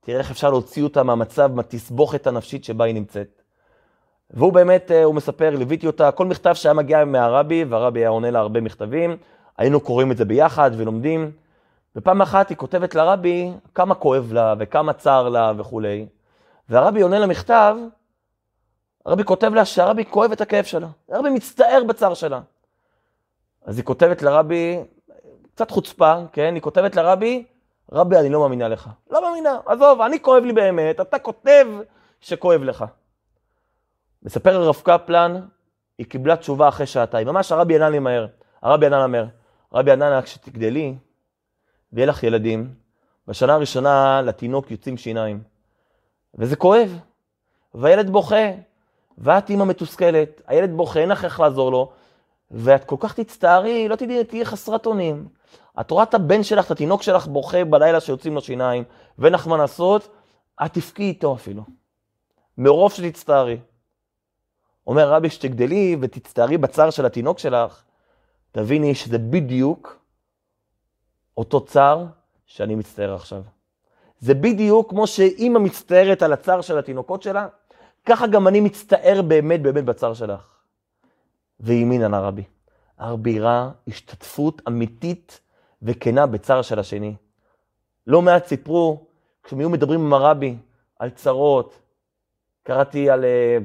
תראה 0.00 0.18
איך 0.18 0.30
אפשר 0.30 0.50
להוציא 0.50 0.82
אותה 0.82 1.02
מהמצב, 1.02 1.50
מהתסבוכת 1.54 2.26
הנפשית 2.26 2.64
שבה 2.64 2.84
היא 2.84 2.94
נמצאת. 2.94 3.41
והוא 4.32 4.52
באמת, 4.52 4.90
אה, 4.90 5.04
הוא 5.04 5.14
מספר, 5.14 5.50
ליוויתי 5.50 5.86
אותה, 5.86 6.10
כל 6.10 6.26
מכתב 6.26 6.54
שהיה 6.54 6.74
מגיע 6.74 7.04
מהרבי, 7.04 7.64
והרבי 7.64 8.00
היה 8.00 8.08
עונה 8.08 8.30
לה 8.30 8.38
הרבה 8.38 8.60
מכתבים, 8.60 9.16
היינו 9.58 9.80
קוראים 9.80 10.12
את 10.12 10.16
זה 10.16 10.24
ביחד 10.24 10.70
ולומדים. 10.76 11.30
ופעם 11.96 12.22
אחת 12.22 12.48
היא 12.48 12.56
כותבת 12.56 12.94
לרבי 12.94 13.52
כמה 13.74 13.94
כואב 13.94 14.32
לה 14.32 14.54
וכמה 14.58 14.92
צר 14.92 15.28
לה 15.28 15.52
וכולי. 15.56 16.06
והרבי 16.68 17.00
עונה 17.00 17.18
למכתב, 17.18 17.76
הרבי 19.06 19.24
כותב 19.24 19.54
לה 19.54 19.64
שהרבי 19.64 20.04
כואב 20.04 20.32
את 20.32 20.40
הכאב 20.40 20.64
שלה. 20.64 20.88
הרבי 21.10 21.30
מצטער 21.30 21.82
בצער 21.88 22.14
שלה. 22.14 22.40
אז 23.64 23.76
היא 23.76 23.84
כותבת 23.84 24.22
לרבי, 24.22 24.78
קצת 25.54 25.70
חוצפה, 25.70 26.14
כן? 26.32 26.54
היא 26.54 26.62
כותבת 26.62 26.96
לרבי, 26.96 27.44
רבי, 27.92 28.16
אני 28.16 28.28
לא 28.28 28.40
מאמינה 28.40 28.68
לך. 28.68 28.88
לא 29.10 29.22
מאמינה, 29.22 29.58
עזוב, 29.66 30.00
אני 30.00 30.20
כואב 30.20 30.44
לי 30.44 30.52
באמת, 30.52 31.00
אתה 31.00 31.18
כותב 31.18 31.66
שכואב 32.20 32.62
לך. 32.62 32.84
מספר 34.22 34.56
הרב 34.56 34.80
קפלן, 34.84 35.40
היא 35.98 36.06
קיבלה 36.06 36.36
תשובה 36.36 36.68
אחרי 36.68 36.86
שעתיים. 36.86 37.28
ממש 37.28 37.52
הרבי 37.52 37.76
ענה 37.76 37.88
לי 37.88 37.98
מהר. 37.98 38.26
הרבי 38.62 38.88
מהר. 38.88 39.26
הרבי 39.72 39.92
ענה 39.92 40.10
לה, 40.10 40.22
כשתגדלי, 40.22 40.94
ויהיה 41.92 42.06
לך 42.06 42.22
ילדים, 42.22 42.74
בשנה 43.28 43.54
הראשונה 43.54 44.22
לתינוק 44.22 44.70
יוצאים 44.70 44.96
שיניים. 44.96 45.42
וזה 46.34 46.56
כואב. 46.56 46.98
והילד 47.74 48.10
בוכה, 48.10 48.50
ואת 49.18 49.50
אימא 49.50 49.64
מתוסכלת, 49.64 50.42
הילד 50.46 50.76
בוכה, 50.76 51.00
אין 51.00 51.08
לך 51.08 51.24
איך 51.24 51.40
לעזור 51.40 51.72
לו, 51.72 51.92
ואת 52.50 52.84
כל 52.84 52.96
כך 53.00 53.14
תצטערי, 53.14 53.88
לא 53.88 53.96
תדעי, 53.96 54.24
תהיי 54.24 54.44
חסרת 54.44 54.86
אונים. 54.86 55.28
את 55.80 55.90
רואה 55.90 56.02
את 56.02 56.14
הבן 56.14 56.42
שלך, 56.42 56.66
את 56.66 56.70
התינוק 56.70 57.02
שלך 57.02 57.26
בוכה 57.26 57.64
בלילה 57.64 58.00
שיוצאים 58.00 58.34
לו 58.34 58.40
שיניים, 58.40 58.84
ואין 59.18 59.32
לך 59.32 59.46
מה 59.46 59.56
לעשות, 59.56 60.08
את 60.64 60.72
תבכי 60.72 61.02
איתו 61.02 61.34
אפילו. 61.34 61.62
מרוב 62.58 62.92
שתצטערי. 62.92 63.56
אומר 64.86 65.12
רבי, 65.12 65.30
שתגדלי 65.30 65.96
ותצטערי 66.00 66.58
בצער 66.58 66.90
של 66.90 67.06
התינוק 67.06 67.38
שלך, 67.38 67.82
תביני 68.52 68.94
שזה 68.94 69.18
בדיוק 69.18 69.98
אותו 71.36 71.60
צער 71.60 72.06
שאני 72.46 72.74
מצטער 72.74 73.14
עכשיו. 73.14 73.42
זה 74.18 74.34
בדיוק 74.34 74.90
כמו 74.90 75.06
שאימא 75.06 75.58
מצטערת 75.58 76.22
על 76.22 76.32
הצער 76.32 76.60
של 76.60 76.78
התינוקות 76.78 77.22
שלה, 77.22 77.48
ככה 78.04 78.26
גם 78.26 78.48
אני 78.48 78.60
מצטער 78.60 79.22
באמת 79.22 79.62
באמת 79.62 79.84
בצער 79.84 80.14
שלך. 80.14 80.52
וימין 81.60 82.04
ענה 82.04 82.20
רבי. 82.20 82.42
הרבי 82.98 83.40
ראה 83.40 83.70
השתתפות 83.88 84.62
אמיתית 84.68 85.40
וכנה 85.82 86.26
בצער 86.26 86.62
של 86.62 86.78
השני. 86.78 87.14
לא 88.06 88.22
מעט 88.22 88.46
סיפרו, 88.46 89.06
כשהם 89.42 89.58
היו 89.58 89.70
מדברים 89.70 90.00
עם 90.00 90.12
הרבי 90.12 90.56
על 90.98 91.10
צרות, 91.10 91.78
קראתי 92.62 93.10
על, 93.10 93.24
אה, 93.24 93.58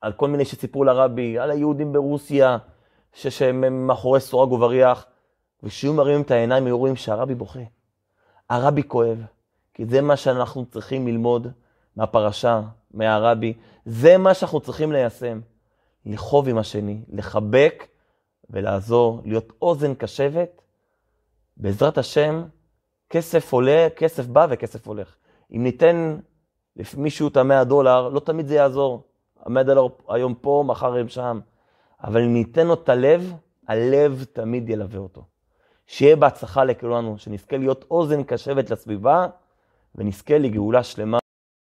על 0.00 0.12
כל 0.12 0.28
מיני 0.28 0.44
שסיפרו 0.44 0.84
לרבי, 0.84 1.38
על 1.38 1.50
היהודים 1.50 1.92
ברוסיה, 1.92 2.58
שהם 3.12 3.86
מאחורי 3.86 4.20
סורג 4.20 4.52
ובריח, 4.52 5.06
וכשהיו 5.62 5.94
מרימים 5.94 6.22
את 6.22 6.30
העיניים, 6.30 6.66
היו 6.66 6.78
רואים 6.78 6.96
שהרבי 6.96 7.34
בוכה. 7.34 7.60
הרבי 8.50 8.82
כואב, 8.82 9.18
כי 9.74 9.86
זה 9.86 10.00
מה 10.00 10.16
שאנחנו 10.16 10.66
צריכים 10.66 11.06
ללמוד 11.06 11.46
מהפרשה, 11.96 12.62
מהרבי. 12.90 13.54
זה 13.86 14.18
מה 14.18 14.34
שאנחנו 14.34 14.60
צריכים 14.60 14.92
ליישם. 14.92 15.40
לכאוב 16.06 16.48
עם 16.48 16.58
השני, 16.58 17.00
לחבק 17.08 17.86
ולעזור, 18.50 19.20
להיות 19.24 19.52
אוזן 19.62 19.94
קשבת. 19.94 20.62
בעזרת 21.56 21.98
השם, 21.98 22.44
כסף 23.10 23.52
עולה, 23.52 23.88
כסף 23.96 24.26
בא 24.26 24.46
וכסף 24.50 24.86
הולך. 24.86 25.16
אם 25.52 25.62
ניתן 25.62 26.18
למישהו 26.76 27.28
את 27.28 27.36
המאה 27.36 27.64
דולר, 27.64 28.08
לא 28.08 28.20
תמיד 28.20 28.46
זה 28.46 28.54
יעזור. 28.54 29.02
המאה 29.44 29.62
דולר 29.62 29.86
היום 30.08 30.34
פה, 30.34 30.64
מחר 30.66 30.96
הם 30.96 31.08
שם. 31.08 31.40
אבל 32.04 32.22
אם 32.22 32.32
ניתן 32.32 32.66
לו 32.66 32.74
את 32.74 32.88
הלב, 32.88 33.32
הלב 33.68 34.24
תמיד 34.32 34.70
ילווה 34.70 34.98
אותו. 34.98 35.24
שיהיה 35.86 36.16
בהצלחה 36.16 36.64
לכולנו, 36.64 37.18
שנזכה 37.18 37.56
להיות 37.56 37.84
אוזן 37.90 38.22
קשבת 38.22 38.70
לסביבה, 38.70 39.26
ונזכה 39.94 40.38
לגאולה 40.38 40.82
שלמה. 40.82 41.18